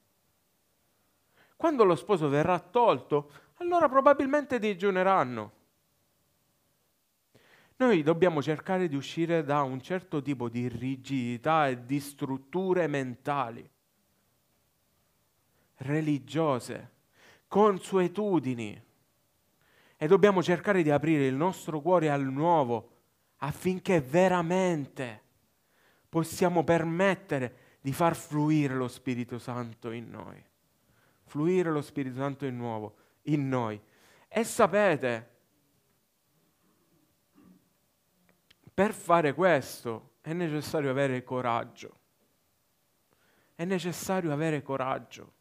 Quando 1.55 1.83
lo 1.83 1.95
sposo 1.95 2.29
verrà 2.29 2.59
tolto, 2.59 3.31
allora 3.55 3.89
probabilmente 3.89 4.59
digiuneranno. 4.59 5.55
Noi 7.77 8.03
dobbiamo 8.03 8.41
cercare 8.41 8.87
di 8.87 8.95
uscire 8.95 9.43
da 9.43 9.61
un 9.63 9.81
certo 9.81 10.21
tipo 10.21 10.49
di 10.49 10.67
rigidità 10.67 11.67
e 11.67 11.85
di 11.85 11.99
strutture 11.99 12.87
mentali, 12.87 13.67
religiose, 15.77 16.96
consuetudini. 17.47 18.83
E 19.95 20.07
dobbiamo 20.07 20.43
cercare 20.43 20.83
di 20.83 20.91
aprire 20.91 21.25
il 21.25 21.35
nostro 21.35 21.81
cuore 21.81 22.09
al 22.09 22.23
nuovo 22.23 22.95
affinché 23.37 23.99
veramente 23.99 25.23
possiamo 26.07 26.63
permettere 26.63 27.77
di 27.81 27.91
far 27.93 28.15
fluire 28.15 28.75
lo 28.75 28.87
Spirito 28.87 29.39
Santo 29.39 29.91
in 29.91 30.09
noi. 30.09 30.43
Fluire 31.23 31.71
lo 31.71 31.81
Spirito 31.81 32.17
Santo 32.17 32.45
in 32.45 32.55
nuovo, 32.55 32.95
in 33.23 33.47
noi. 33.47 33.79
E 34.27 34.43
sapete, 34.43 35.35
per 38.73 38.93
fare 38.93 39.33
questo 39.33 40.17
è 40.21 40.33
necessario 40.33 40.91
avere 40.91 41.23
coraggio. 41.23 41.95
È 43.55 43.65
necessario 43.65 44.31
avere 44.31 44.61
coraggio 44.61 45.36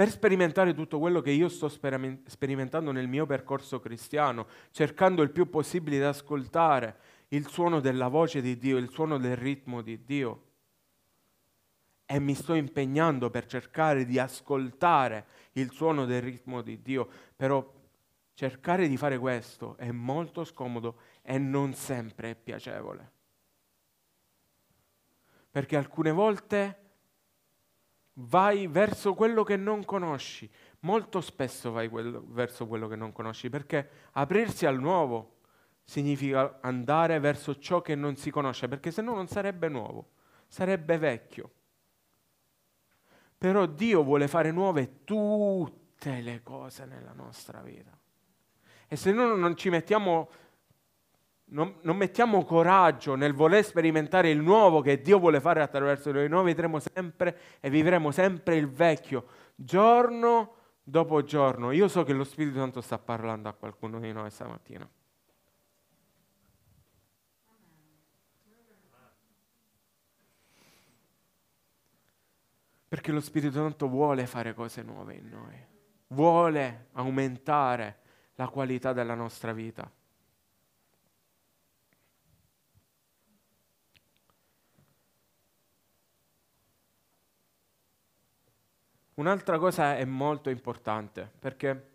per 0.00 0.08
sperimentare 0.08 0.72
tutto 0.72 0.98
quello 0.98 1.20
che 1.20 1.30
io 1.30 1.50
sto 1.50 1.68
sperimentando 1.68 2.90
nel 2.90 3.06
mio 3.06 3.26
percorso 3.26 3.80
cristiano, 3.80 4.46
cercando 4.70 5.20
il 5.20 5.30
più 5.30 5.50
possibile 5.50 5.98
di 5.98 6.02
ascoltare 6.04 6.96
il 7.28 7.46
suono 7.48 7.80
della 7.80 8.08
voce 8.08 8.40
di 8.40 8.56
Dio, 8.56 8.78
il 8.78 8.88
suono 8.88 9.18
del 9.18 9.36
ritmo 9.36 9.82
di 9.82 10.02
Dio. 10.02 10.44
e 12.06 12.18
mi 12.18 12.34
sto 12.34 12.54
impegnando 12.54 13.28
per 13.28 13.44
cercare 13.44 14.06
di 14.06 14.18
ascoltare 14.18 15.26
il 15.52 15.70
suono 15.70 16.06
del 16.06 16.22
ritmo 16.22 16.62
di 16.62 16.80
Dio, 16.80 17.06
però 17.36 17.62
cercare 18.32 18.88
di 18.88 18.96
fare 18.96 19.18
questo 19.18 19.76
è 19.76 19.90
molto 19.90 20.44
scomodo 20.44 20.96
e 21.20 21.36
non 21.36 21.74
sempre 21.74 22.30
è 22.30 22.34
piacevole. 22.36 23.12
Perché 25.50 25.76
alcune 25.76 26.10
volte 26.10 26.89
vai 28.14 28.66
verso 28.66 29.14
quello 29.14 29.42
che 29.44 29.56
non 29.56 29.84
conosci, 29.84 30.50
molto 30.80 31.20
spesso 31.20 31.70
vai 31.70 31.88
quello, 31.88 32.24
verso 32.28 32.66
quello 32.66 32.88
che 32.88 32.96
non 32.96 33.12
conosci, 33.12 33.48
perché 33.48 33.88
aprirsi 34.12 34.66
al 34.66 34.78
nuovo 34.78 35.38
significa 35.84 36.58
andare 36.60 37.18
verso 37.18 37.58
ciò 37.58 37.80
che 37.80 37.94
non 37.94 38.16
si 38.16 38.30
conosce, 38.30 38.68
perché 38.68 38.90
se 38.90 39.02
no 39.02 39.14
non 39.14 39.26
sarebbe 39.26 39.68
nuovo, 39.68 40.10
sarebbe 40.46 40.98
vecchio. 40.98 41.50
Però 43.36 43.66
Dio 43.66 44.02
vuole 44.02 44.28
fare 44.28 44.50
nuove 44.50 45.04
tutte 45.04 46.20
le 46.20 46.42
cose 46.42 46.84
nella 46.84 47.12
nostra 47.12 47.62
vita. 47.62 47.96
E 48.86 48.96
se 48.96 49.12
noi 49.12 49.38
non 49.38 49.56
ci 49.56 49.70
mettiamo, 49.70 50.28
non, 51.50 51.76
non 51.82 51.96
mettiamo 51.96 52.44
coraggio 52.44 53.14
nel 53.14 53.34
voler 53.34 53.64
sperimentare 53.64 54.30
il 54.30 54.40
nuovo 54.40 54.80
che 54.80 55.00
Dio 55.00 55.18
vuole 55.18 55.40
fare 55.40 55.62
attraverso 55.62 56.10
noi, 56.12 56.28
noi 56.28 56.44
vedremo 56.44 56.78
sempre 56.78 57.36
e 57.60 57.70
vivremo 57.70 58.10
sempre 58.10 58.56
il 58.56 58.68
vecchio, 58.68 59.26
giorno 59.54 60.54
dopo 60.82 61.22
giorno. 61.22 61.70
Io 61.70 61.88
so 61.88 62.04
che 62.04 62.12
lo 62.12 62.24
Spirito 62.24 62.58
Santo 62.58 62.80
sta 62.80 62.98
parlando 62.98 63.48
a 63.48 63.52
qualcuno 63.52 63.98
di 63.98 64.12
noi 64.12 64.30
stamattina. 64.30 64.88
Perché 72.88 73.12
lo 73.12 73.20
Spirito 73.20 73.54
Santo 73.54 73.88
vuole 73.88 74.26
fare 74.26 74.52
cose 74.52 74.82
nuove 74.82 75.14
in 75.14 75.28
noi, 75.28 75.64
vuole 76.08 76.88
aumentare 76.92 77.98
la 78.34 78.48
qualità 78.48 78.92
della 78.92 79.14
nostra 79.14 79.52
vita. 79.52 79.88
Un'altra 89.20 89.58
cosa 89.58 89.98
è 89.98 90.06
molto 90.06 90.48
importante 90.48 91.30
perché 91.38 91.88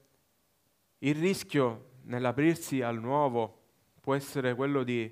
il 0.99 1.15
rischio 1.15 1.93
nell'aprirsi 2.03 2.83
al 2.83 2.99
nuovo 2.99 3.61
può 3.99 4.13
essere 4.13 4.53
quello 4.53 4.83
di 4.83 5.11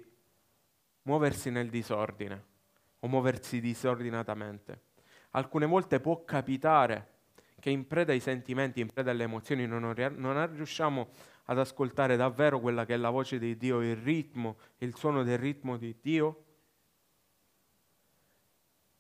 muoversi 1.02 1.50
nel 1.50 1.72
disordine 1.72 2.44
o 3.00 3.08
muoversi 3.08 3.60
disordinatamente. 3.60 4.82
Alcune 5.32 5.66
volte 5.66 6.00
può 6.00 6.24
capitare 6.24 7.14
che 7.60 7.72
in 7.72 7.88
preda 7.88 8.12
ai 8.12 8.20
sentimenti, 8.20 8.80
in 8.80 8.92
preda 8.92 9.10
alle 9.10 9.24
emozioni, 9.24 9.66
non, 9.66 9.92
non 10.16 10.54
riusciamo 10.54 11.08
ad 11.46 11.58
ascoltare 11.58 12.16
davvero 12.16 12.60
quella 12.60 12.86
che 12.86 12.94
è 12.94 12.98
la 12.98 13.10
voce 13.10 13.40
di 13.40 13.58
Dio, 13.58 13.82
il 13.82 13.96
ritmo, 13.96 14.58
il 14.78 14.96
suono 14.96 15.24
del 15.24 15.40
ritmo 15.40 15.78
di 15.78 15.98
Dio, 16.00 16.43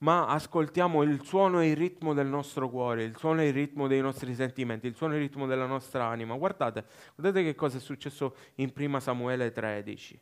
ma 0.03 0.27
ascoltiamo 0.27 1.01
il 1.03 1.23
suono 1.23 1.61
e 1.61 1.69
il 1.69 1.77
ritmo 1.77 2.13
del 2.13 2.27
nostro 2.27 2.69
cuore, 2.69 3.03
il 3.03 3.15
suono 3.15 3.41
e 3.41 3.47
il 3.47 3.53
ritmo 3.53 3.87
dei 3.87 4.01
nostri 4.01 4.35
sentimenti, 4.35 4.85
il 4.85 4.95
suono 4.95 5.13
e 5.13 5.15
il 5.15 5.23
ritmo 5.23 5.47
della 5.47 5.65
nostra 5.65 6.05
anima. 6.05 6.35
Guardate, 6.35 6.85
guardate 7.15 7.43
che 7.43 7.55
cosa 7.55 7.77
è 7.77 7.79
successo 7.79 8.35
in 8.55 8.73
1 8.75 8.99
Samuele 8.99 9.51
13. 9.53 10.19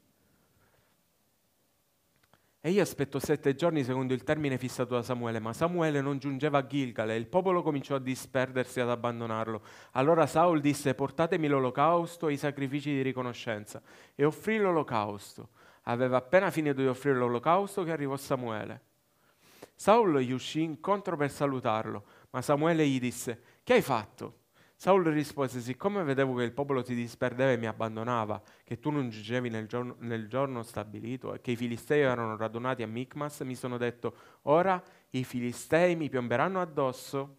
E 2.63 2.69
io 2.69 2.83
aspetto 2.83 3.17
sette 3.17 3.55
giorni 3.55 3.83
secondo 3.83 4.13
il 4.13 4.23
termine 4.23 4.59
fissato 4.59 4.93
da 4.93 5.01
Samuele, 5.01 5.39
ma 5.39 5.51
Samuele 5.51 5.99
non 5.99 6.19
giungeva 6.19 6.59
a 6.59 6.67
Gilgal 6.67 7.09
e 7.09 7.15
il 7.15 7.25
popolo 7.25 7.63
cominciò 7.63 7.95
a 7.95 7.99
disperdersi 7.99 8.79
ad 8.79 8.89
abbandonarlo. 8.91 9.63
Allora 9.93 10.27
Saul 10.27 10.61
disse 10.61 10.93
portatemi 10.93 11.47
l'olocausto 11.47 12.27
e 12.27 12.33
i 12.33 12.37
sacrifici 12.37 12.91
di 12.91 13.01
riconoscenza 13.01 13.81
e 14.13 14.25
offrì 14.25 14.59
l'olocausto. 14.59 15.49
Aveva 15.85 16.17
appena 16.17 16.51
finito 16.51 16.81
di 16.81 16.87
offrire 16.87 17.17
l'olocausto 17.17 17.83
che 17.83 17.91
arrivò 17.91 18.15
Samuele. 18.15 18.89
Saul 19.81 20.19
gli 20.19 20.31
uscì 20.31 20.61
incontro 20.61 21.17
per 21.17 21.31
salutarlo, 21.31 22.05
ma 22.29 22.43
Samuele 22.43 22.87
gli 22.87 22.99
disse, 22.99 23.41
che 23.63 23.73
hai 23.73 23.81
fatto? 23.81 24.41
Saul 24.75 25.03
rispose, 25.05 25.59
siccome 25.59 26.03
vedevo 26.03 26.35
che 26.35 26.43
il 26.43 26.51
popolo 26.51 26.83
si 26.83 26.93
disperdeva 26.93 27.49
e 27.49 27.57
mi 27.57 27.65
abbandonava, 27.65 28.43
che 28.63 28.79
tu 28.79 28.91
non 28.91 29.09
giungevi 29.09 29.49
nel 29.49 29.65
giorno, 29.65 29.95
nel 30.01 30.27
giorno 30.27 30.61
stabilito 30.61 31.33
e 31.33 31.41
che 31.41 31.49
i 31.49 31.55
filistei 31.55 32.01
erano 32.01 32.37
radunati 32.37 32.83
a 32.83 32.87
Micmas, 32.87 33.39
mi 33.39 33.55
sono 33.55 33.77
detto, 33.79 34.15
ora 34.43 34.79
i 35.09 35.23
filistei 35.23 35.95
mi 35.95 36.09
piomberanno 36.09 36.61
addosso 36.61 37.37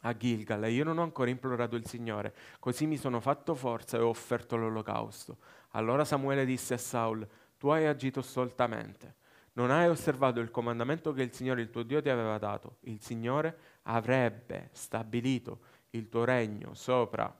a 0.00 0.16
Gilgal 0.16 0.64
e 0.64 0.72
io 0.72 0.82
non 0.82 0.98
ho 0.98 1.04
ancora 1.04 1.30
implorato 1.30 1.76
il 1.76 1.86
Signore. 1.86 2.34
Così 2.58 2.86
mi 2.86 2.96
sono 2.96 3.20
fatto 3.20 3.54
forza 3.54 3.98
e 3.98 4.00
ho 4.00 4.08
offerto 4.08 4.56
l'olocausto. 4.56 5.36
Allora 5.70 6.04
Samuele 6.04 6.44
disse 6.44 6.74
a 6.74 6.78
Saul, 6.78 7.24
tu 7.56 7.68
hai 7.68 7.86
agito 7.86 8.20
stoltamente. 8.20 9.24
Non 9.56 9.70
hai 9.70 9.88
osservato 9.88 10.40
il 10.40 10.50
comandamento 10.50 11.12
che 11.12 11.22
il 11.22 11.32
Signore 11.32 11.62
il 11.62 11.70
tuo 11.70 11.82
Dio 11.82 12.02
ti 12.02 12.10
aveva 12.10 12.36
dato. 12.36 12.76
Il 12.80 13.00
Signore 13.00 13.58
avrebbe 13.84 14.68
stabilito 14.72 15.60
il 15.90 16.10
tuo 16.10 16.24
regno 16.24 16.74
sopra 16.74 17.34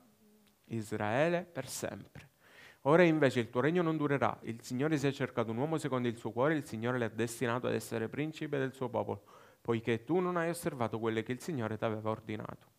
Israele 0.67 1.45
per 1.45 1.69
sempre. 1.69 2.31
Ora 2.83 3.03
invece 3.03 3.41
il 3.41 3.51
tuo 3.51 3.61
regno 3.61 3.83
non 3.83 3.99
durerà, 3.99 4.39
il 4.43 4.63
Signore 4.63 4.97
si 4.97 5.07
è 5.07 5.13
cercato 5.13 5.51
un 5.51 5.59
uomo 5.59 5.77
secondo 5.77 6.09
il 6.09 6.17
suo 6.17 6.31
cuore, 6.31 6.55
il 6.55 6.65
Signore 6.65 6.99
l'ha 6.99 7.09
destinato 7.09 7.67
ad 7.67 7.75
essere 7.75 8.09
principe 8.09 8.59
del 8.59 8.73
suo 8.73 8.89
popolo, 8.89 9.25
poiché 9.61 10.05
tu 10.05 10.21
non 10.21 10.37
hai 10.37 10.49
osservato 10.49 10.99
quelle 10.99 11.23
che 11.23 11.33
il 11.33 11.41
Signore 11.41 11.77
ti 11.77 11.85
aveva 11.85 12.09
ordinato. 12.11 12.75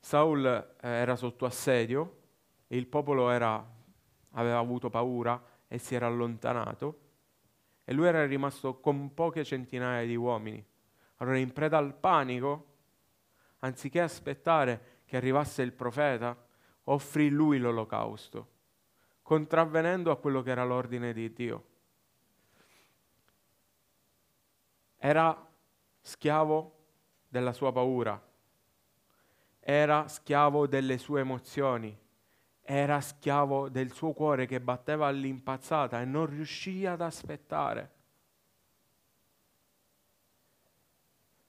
Saul 0.00 0.44
eh, 0.46 0.88
era 0.88 1.14
sotto 1.14 1.44
assedio, 1.44 2.22
il 2.68 2.86
popolo 2.86 3.30
era, 3.30 3.64
aveva 4.30 4.58
avuto 4.58 4.88
paura 4.88 5.40
e 5.68 5.78
si 5.78 5.94
era 5.94 6.06
allontanato 6.06 7.02
e 7.84 7.92
lui 7.92 8.06
era 8.06 8.24
rimasto 8.26 8.80
con 8.80 9.12
poche 9.12 9.44
centinaia 9.44 10.06
di 10.06 10.16
uomini. 10.16 10.64
Allora 11.16 11.38
in 11.38 11.52
preda 11.52 11.78
al 11.78 11.94
panico 11.94 12.72
anziché 13.58 14.00
aspettare 14.00 15.02
che 15.04 15.16
arrivasse 15.16 15.62
il 15.62 15.72
profeta, 15.72 16.36
offrì 16.84 17.28
lui 17.30 17.58
l'olocausto, 17.58 18.48
contravvenendo 19.22 20.10
a 20.10 20.16
quello 20.16 20.42
che 20.42 20.50
era 20.50 20.64
l'ordine 20.64 21.12
di 21.12 21.32
Dio. 21.32 21.64
Era 24.96 25.46
schiavo 26.00 26.84
della 27.28 27.52
sua 27.52 27.72
paura, 27.72 28.22
era 29.60 30.08
schiavo 30.08 30.66
delle 30.66 30.98
sue 30.98 31.20
emozioni, 31.20 31.96
era 32.66 33.00
schiavo 33.00 33.68
del 33.68 33.92
suo 33.92 34.12
cuore 34.12 34.46
che 34.46 34.58
batteva 34.58 35.06
all'impazzata 35.06 36.00
e 36.00 36.06
non 36.06 36.26
riuscì 36.26 36.86
ad 36.86 37.02
aspettare. 37.02 37.92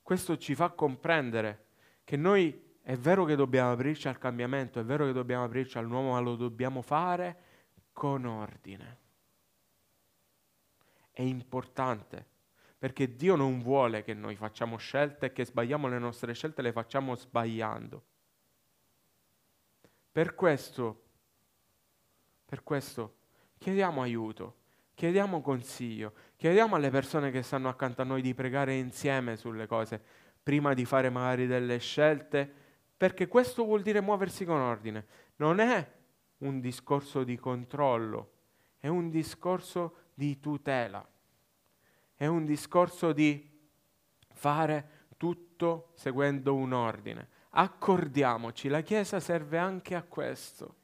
Questo 0.01 0.37
ci 0.37 0.53
fa 0.53 0.69
comprendere 0.69 1.65
che 2.03 2.17
noi 2.17 2.77
è 2.81 2.97
vero 2.97 3.23
che 3.23 3.35
dobbiamo 3.35 3.71
aprirci 3.71 4.09
al 4.09 4.17
cambiamento, 4.17 4.79
è 4.79 4.83
vero 4.83 5.05
che 5.05 5.13
dobbiamo 5.13 5.45
aprirci 5.45 5.77
al 5.77 5.87
nuovo, 5.87 6.11
ma 6.11 6.19
lo 6.19 6.35
dobbiamo 6.35 6.81
fare 6.81 7.37
con 7.93 8.25
ordine. 8.25 8.99
È 11.09 11.21
importante 11.21 12.33
perché 12.77 13.15
Dio 13.15 13.35
non 13.35 13.61
vuole 13.61 14.03
che 14.03 14.13
noi 14.13 14.35
facciamo 14.35 14.77
scelte 14.77 15.27
e 15.27 15.31
che 15.31 15.45
sbagliamo 15.45 15.87
le 15.87 15.97
nostre 15.97 16.33
scelte, 16.33 16.61
le 16.61 16.73
facciamo 16.73 17.15
sbagliando. 17.15 18.03
Per 20.11 20.35
questo, 20.35 21.04
per 22.45 22.63
questo 22.63 23.15
chiediamo 23.57 24.01
aiuto, 24.01 24.55
chiediamo 24.93 25.41
consiglio, 25.41 26.13
chiediamo 26.35 26.75
alle 26.75 26.89
persone 26.89 27.31
che 27.31 27.41
stanno 27.41 27.69
accanto 27.69 28.01
a 28.01 28.05
noi 28.05 28.21
di 28.21 28.33
pregare 28.33 28.75
insieme 28.75 29.35
sulle 29.35 29.65
cose 29.65 30.01
prima 30.41 30.73
di 30.75 30.85
fare 30.85 31.09
magari 31.09 31.47
delle 31.47 31.79
scelte, 31.79 32.51
perché 32.95 33.27
questo 33.27 33.63
vuol 33.63 33.81
dire 33.81 33.99
muoversi 34.01 34.45
con 34.45 34.59
ordine. 34.59 35.05
Non 35.37 35.59
è 35.59 35.91
un 36.39 36.59
discorso 36.59 37.23
di 37.23 37.35
controllo, 37.37 38.31
è 38.77 38.87
un 38.87 39.09
discorso 39.09 39.95
di 40.13 40.39
tutela, 40.39 41.05
è 42.13 42.27
un 42.27 42.45
discorso 42.45 43.11
di 43.11 43.51
fare 44.33 44.89
tutto 45.17 45.91
seguendo 45.95 46.53
un 46.53 46.73
ordine. 46.73 47.27
Accordiamoci, 47.49 48.67
la 48.67 48.81
Chiesa 48.81 49.19
serve 49.19 49.57
anche 49.57 49.95
a 49.95 50.03
questo 50.03 50.83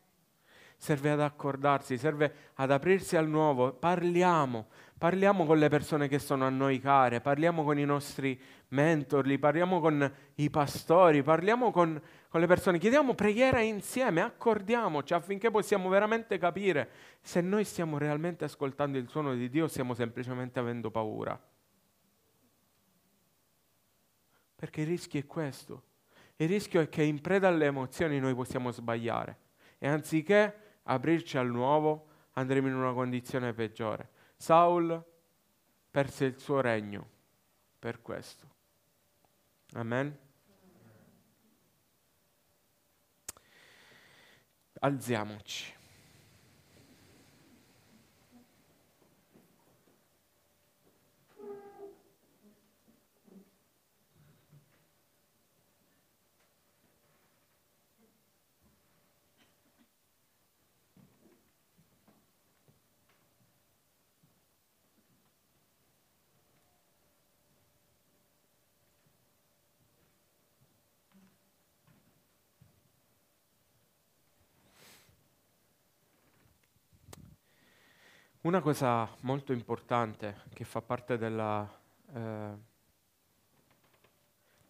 serve 0.81 1.11
ad 1.11 1.21
accordarsi, 1.21 1.95
serve 1.95 2.33
ad 2.55 2.71
aprirsi 2.71 3.15
al 3.15 3.29
nuovo. 3.29 3.71
Parliamo, 3.71 4.65
parliamo 4.97 5.45
con 5.45 5.59
le 5.59 5.69
persone 5.69 6.07
che 6.07 6.17
sono 6.17 6.47
a 6.47 6.49
noi 6.49 6.79
care, 6.79 7.21
parliamo 7.21 7.63
con 7.63 7.77
i 7.77 7.85
nostri 7.85 8.41
mentor, 8.69 9.37
parliamo 9.37 9.79
con 9.79 10.11
i 10.35 10.49
pastori, 10.49 11.21
parliamo 11.21 11.69
con, 11.69 12.01
con 12.27 12.39
le 12.39 12.47
persone, 12.47 12.79
chiediamo 12.79 13.13
preghiera 13.13 13.59
insieme, 13.59 14.21
accordiamoci 14.21 15.13
affinché 15.13 15.51
possiamo 15.51 15.87
veramente 15.87 16.39
capire 16.39 16.89
se 17.21 17.41
noi 17.41 17.63
stiamo 17.63 17.99
realmente 17.99 18.43
ascoltando 18.45 18.97
il 18.97 19.07
suono 19.07 19.35
di 19.35 19.49
Dio 19.49 19.65
o 19.65 19.67
stiamo 19.67 19.93
semplicemente 19.93 20.57
avendo 20.57 20.89
paura. 20.89 21.39
Perché 24.55 24.81
il 24.81 24.87
rischio 24.87 25.19
è 25.19 25.27
questo. 25.27 25.83
Il 26.37 26.47
rischio 26.47 26.81
è 26.81 26.89
che 26.89 27.03
in 27.03 27.21
preda 27.21 27.49
alle 27.49 27.65
emozioni 27.65 28.19
noi 28.19 28.33
possiamo 28.33 28.71
sbagliare 28.71 29.49
e 29.83 29.87
anziché 29.87 30.60
aprirci 30.83 31.37
al 31.37 31.49
nuovo 31.49 32.07
andremo 32.33 32.67
in 32.67 32.75
una 32.75 32.93
condizione 32.93 33.53
peggiore. 33.53 34.09
Saul 34.35 35.03
perse 35.89 36.25
il 36.25 36.39
suo 36.39 36.61
regno 36.61 37.07
per 37.77 38.01
questo. 38.01 38.47
Amen. 39.73 40.17
Alziamoci. 44.79 45.79
Una 78.41 78.59
cosa 78.59 79.07
molto 79.19 79.53
importante 79.53 80.41
che 80.53 80.63
fa 80.63 80.81
parte 80.81 81.15
della, 81.19 81.79
eh, 82.11 82.49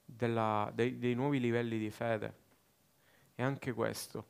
della, 0.03 0.69
dei, 0.73 0.97
dei 0.97 1.13
nuovi 1.13 1.39
livelli 1.39 1.77
di 1.77 1.89
fede 1.89 2.33
è 3.33 3.41
anche 3.41 3.71
questo. 3.71 4.25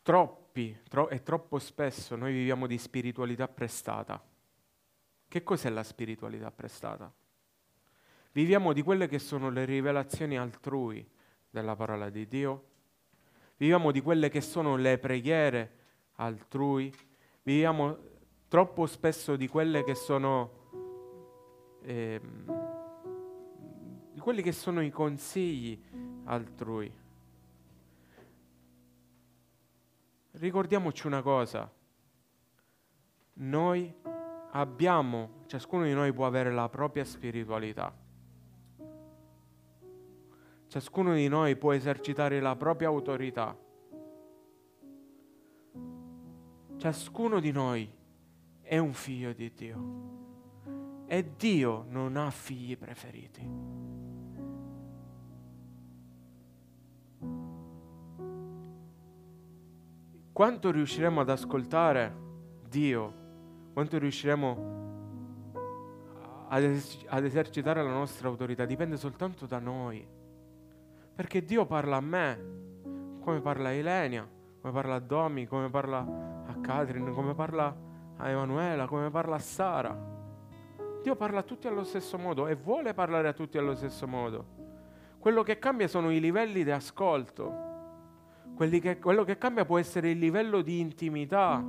Troppi 0.00 0.80
tro- 0.88 1.10
e 1.10 1.22
troppo 1.22 1.58
spesso 1.58 2.16
noi 2.16 2.32
viviamo 2.32 2.66
di 2.66 2.78
spiritualità 2.78 3.46
prestata. 3.48 4.18
Che 5.28 5.42
cos'è 5.42 5.68
la 5.68 5.82
spiritualità 5.82 6.50
prestata? 6.50 7.12
Viviamo 8.32 8.72
di 8.72 8.80
quelle 8.80 9.08
che 9.08 9.18
sono 9.18 9.50
le 9.50 9.66
rivelazioni 9.66 10.38
altrui 10.38 11.06
della 11.50 11.76
parola 11.76 12.08
di 12.08 12.26
Dio, 12.26 12.64
viviamo 13.58 13.90
di 13.90 14.00
quelle 14.00 14.30
che 14.30 14.40
sono 14.40 14.76
le 14.76 14.96
preghiere 14.96 15.76
altrui, 16.14 17.08
viviamo 17.42 17.98
troppo 18.48 18.86
spesso 18.86 19.36
di 19.36 19.48
quelle 19.48 19.84
che 19.84 19.94
sono 19.94 20.58
eh, 21.82 22.20
di 24.12 24.20
quelli 24.20 24.42
che 24.42 24.52
sono 24.52 24.82
i 24.82 24.90
consigli 24.90 25.80
altrui. 26.24 26.92
Ricordiamoci 30.32 31.06
una 31.06 31.22
cosa, 31.22 31.70
noi 33.34 33.94
abbiamo, 34.52 35.44
ciascuno 35.46 35.84
di 35.84 35.92
noi 35.92 36.12
può 36.12 36.26
avere 36.26 36.52
la 36.52 36.68
propria 36.68 37.04
spiritualità. 37.04 37.94
Ciascuno 40.66 41.14
di 41.14 41.26
noi 41.28 41.56
può 41.56 41.72
esercitare 41.72 42.40
la 42.40 42.54
propria 42.56 42.88
autorità. 42.88 43.56
Ciascuno 46.80 47.40
di 47.40 47.52
noi 47.52 47.86
è 48.62 48.78
un 48.78 48.94
figlio 48.94 49.34
di 49.34 49.52
Dio 49.54 51.04
e 51.04 51.32
Dio 51.36 51.84
non 51.90 52.16
ha 52.16 52.30
figli 52.30 52.74
preferiti. 52.78 53.46
Quanto 60.32 60.70
riusciremo 60.70 61.20
ad 61.20 61.28
ascoltare 61.28 62.16
Dio, 62.66 63.14
quanto 63.74 63.98
riusciremo 63.98 64.78
ad, 66.48 66.62
es- 66.62 67.04
ad 67.08 67.24
esercitare 67.26 67.82
la 67.82 67.92
nostra 67.92 68.26
autorità 68.26 68.64
dipende 68.64 68.96
soltanto 68.96 69.44
da 69.44 69.58
noi. 69.58 70.02
Perché 71.14 71.44
Dio 71.44 71.66
parla 71.66 71.96
a 71.96 72.00
me, 72.00 73.18
come 73.20 73.42
parla 73.42 73.68
a 73.68 73.72
Ilenia, 73.72 74.26
come 74.62 74.72
parla 74.72 74.94
a 74.94 75.00
Domi, 75.00 75.46
come 75.46 75.68
parla 75.68 76.39
Catherine, 76.60 77.10
come 77.12 77.34
parla 77.34 77.74
a 78.16 78.28
Emanuela, 78.28 78.86
come 78.86 79.10
parla 79.10 79.36
a 79.36 79.40
Sara. 79.40 80.18
Dio 81.02 81.16
parla 81.16 81.40
a 81.40 81.42
tutti 81.42 81.66
allo 81.66 81.84
stesso 81.84 82.18
modo 82.18 82.46
e 82.46 82.54
vuole 82.54 82.92
parlare 82.92 83.28
a 83.28 83.32
tutti 83.32 83.56
allo 83.56 83.74
stesso 83.74 84.06
modo. 84.06 84.58
Quello 85.18 85.42
che 85.42 85.58
cambia 85.58 85.88
sono 85.88 86.10
i 86.10 86.20
livelli 86.20 86.62
di 86.64 86.70
ascolto. 86.70 87.68
Che, 88.58 88.98
quello 88.98 89.24
che 89.24 89.38
cambia 89.38 89.64
può 89.64 89.78
essere 89.78 90.10
il 90.10 90.18
livello 90.18 90.60
di 90.60 90.80
intimità. 90.80 91.64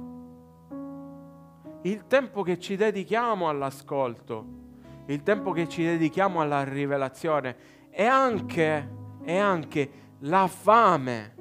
Il 1.84 2.06
tempo 2.08 2.44
che 2.44 2.60
ci 2.60 2.76
dedichiamo 2.76 3.48
all'ascolto, 3.48 4.46
il 5.06 5.24
tempo 5.24 5.52
che 5.52 5.68
ci 5.68 5.84
dedichiamo 5.84 6.42
alla 6.42 6.64
rivelazione 6.64 7.56
e 7.90 8.06
anche, 8.06 8.90
e 9.24 9.38
anche 9.38 9.92
la 10.20 10.48
fame 10.48 11.36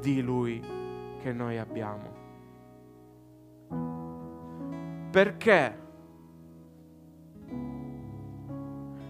di 0.00 0.20
Lui 0.20 0.60
che 1.20 1.32
noi 1.32 1.58
abbiamo. 1.58 2.21
Perché 5.12 5.78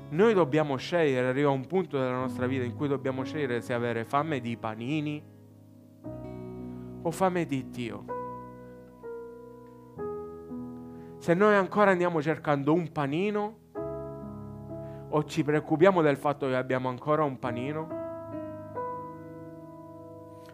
noi 0.08 0.34
dobbiamo 0.34 0.76
scegliere, 0.76 1.28
arriva 1.28 1.50
un 1.50 1.64
punto 1.68 1.96
della 1.96 2.16
nostra 2.16 2.48
vita 2.48 2.64
in 2.64 2.74
cui 2.74 2.88
dobbiamo 2.88 3.22
scegliere 3.22 3.60
se 3.60 3.72
avere 3.72 4.04
fame 4.04 4.40
di 4.40 4.56
panini 4.56 5.22
o 7.02 7.10
fame 7.12 7.46
di 7.46 7.70
Dio. 7.70 8.04
Se 11.18 11.34
noi 11.34 11.54
ancora 11.54 11.92
andiamo 11.92 12.20
cercando 12.20 12.72
un 12.72 12.90
panino 12.90 13.58
o 15.08 15.24
ci 15.24 15.44
preoccupiamo 15.44 16.02
del 16.02 16.16
fatto 16.16 16.48
che 16.48 16.56
abbiamo 16.56 16.88
ancora 16.88 17.22
un 17.22 17.38
panino 17.38 18.00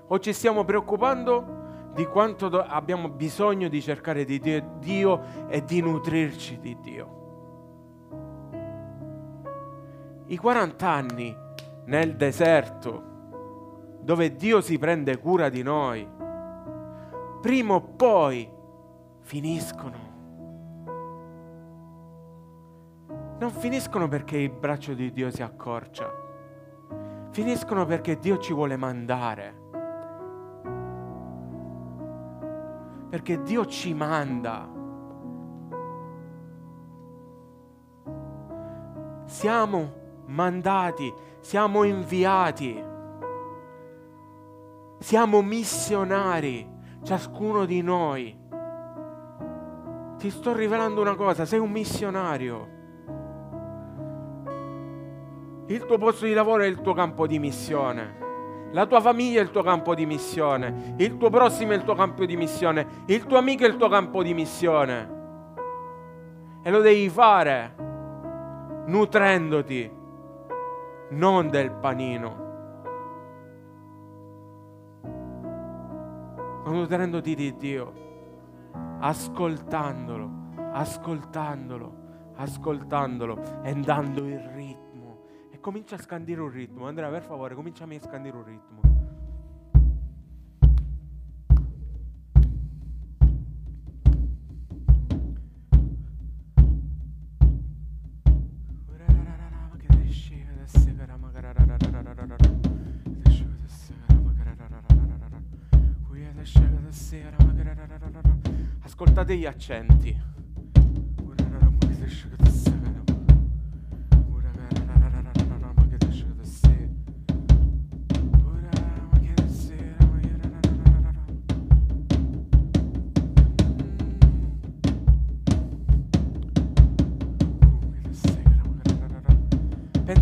o 0.09 0.19
ci 0.19 0.35
stiamo 0.35 0.65
preoccupando 0.65 1.58
di 1.93 2.07
quanto 2.07 2.47
abbiamo 2.47 3.09
bisogno 3.09 3.69
di 3.69 3.83
cercare 3.83 4.25
di 4.25 4.39
Dio, 4.39 4.77
Dio 4.79 5.23
e 5.49 5.65
di 5.65 5.81
nutrirci 5.81 6.59
di 6.61 6.77
Dio. 6.81 7.17
I 10.27 10.37
40 10.37 10.89
anni 10.89 11.37
nel 11.87 12.17
deserto, 12.17 13.03
dove 14.01 14.37
Dio 14.37 14.61
si 14.61 14.79
prende 14.79 15.19
cura 15.19 15.49
di 15.49 15.63
noi, 15.63 16.07
prima 17.41 17.75
o 17.75 17.81
poi 17.81 18.49
finiscono. 19.21 20.07
Non 23.39 23.51
finiscono 23.51 24.09
perché 24.09 24.37
il 24.37 24.51
braccio 24.51 24.95
di 24.95 25.13
Dio 25.13 25.31
si 25.31 25.43
accorcia, 25.43 26.11
finiscono 27.31 27.87
perché 27.87 28.19
Dio 28.19 28.39
ci 28.39 28.53
vuole 28.53 28.77
mandare 28.77 29.58
perché 33.09 33.43
Dio 33.43 33.67
ci 33.67 33.95
manda. 33.95 34.69
Siamo 39.25 39.93
mandati, 40.27 41.13
siamo 41.41 41.85
inviati, 41.85 42.83
siamo 44.99 45.43
missionari, 45.43 46.69
ciascuno 47.03 47.65
di 47.65 47.83
noi. 47.83 48.47
Ti 50.19 50.31
sto 50.31 50.53
rivelando 50.53 51.01
una 51.01 51.15
cosa, 51.15 51.45
sei 51.45 51.61
un 51.61 51.71
missionario. 51.71 52.77
Il 55.67 55.85
tuo 55.85 55.99
posto 55.99 56.25
di 56.25 56.33
lavoro 56.33 56.63
è 56.63 56.67
il 56.67 56.81
tuo 56.81 56.95
campo 56.95 57.27
di 57.27 57.39
missione. 57.39 58.28
La 58.73 58.87
tua 58.87 59.01
famiglia 59.01 59.41
è 59.41 59.43
il 59.43 59.51
tuo 59.51 59.63
campo 59.63 59.95
di 59.95 60.05
missione, 60.05 60.95
il 60.99 61.17
tuo 61.17 61.31
prossimo 61.31 61.73
è 61.73 61.77
il 61.77 61.85
tuo 61.85 61.95
campo 61.95 62.27
di 62.27 62.37
missione, 62.37 62.87
il 63.07 63.25
tuo 63.25 63.39
amico 63.39 63.65
è 63.65 63.69
il 63.69 63.77
tuo 63.77 63.89
campo 63.89 64.23
di 64.23 64.35
missione. 64.35 65.17
E 66.63 66.71
lo 66.71 66.81
devi 66.81 67.09
fare 67.09 67.75
nutrendoti, 68.87 69.91
non 71.11 71.49
del 71.49 71.71
panino, 71.73 72.47
ma 76.65 76.71
nutrendoti 76.71 77.35
di 77.35 77.57
Dio, 77.57 77.93
ascoltandolo, 79.01 80.31
ascoltandolo, 80.73 81.93
ascoltandolo 82.37 83.63
e 83.63 83.73
dando 83.75 84.27
il 84.27 84.41
comincia 85.61 85.97
a 85.97 85.99
scandire 85.99 86.41
un 86.41 86.51
ritmo. 86.51 86.87
Andrea, 86.87 87.09
per 87.11 87.23
favore, 87.23 87.55
cominciami 87.55 87.97
a 87.97 88.01
scandire 88.01 88.37
un 88.37 88.45
ritmo. 88.45 88.81
Ascoltate 108.81 109.37
gli 109.37 109.47
accenti. 109.47 110.38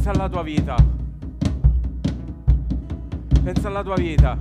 Pensa 0.06 0.20
alla 0.20 0.30
tua 0.30 0.42
vita. 0.44 0.76
Pensa 3.42 3.66
alla 3.66 3.82
tua 3.82 3.96
vita. 3.96 4.38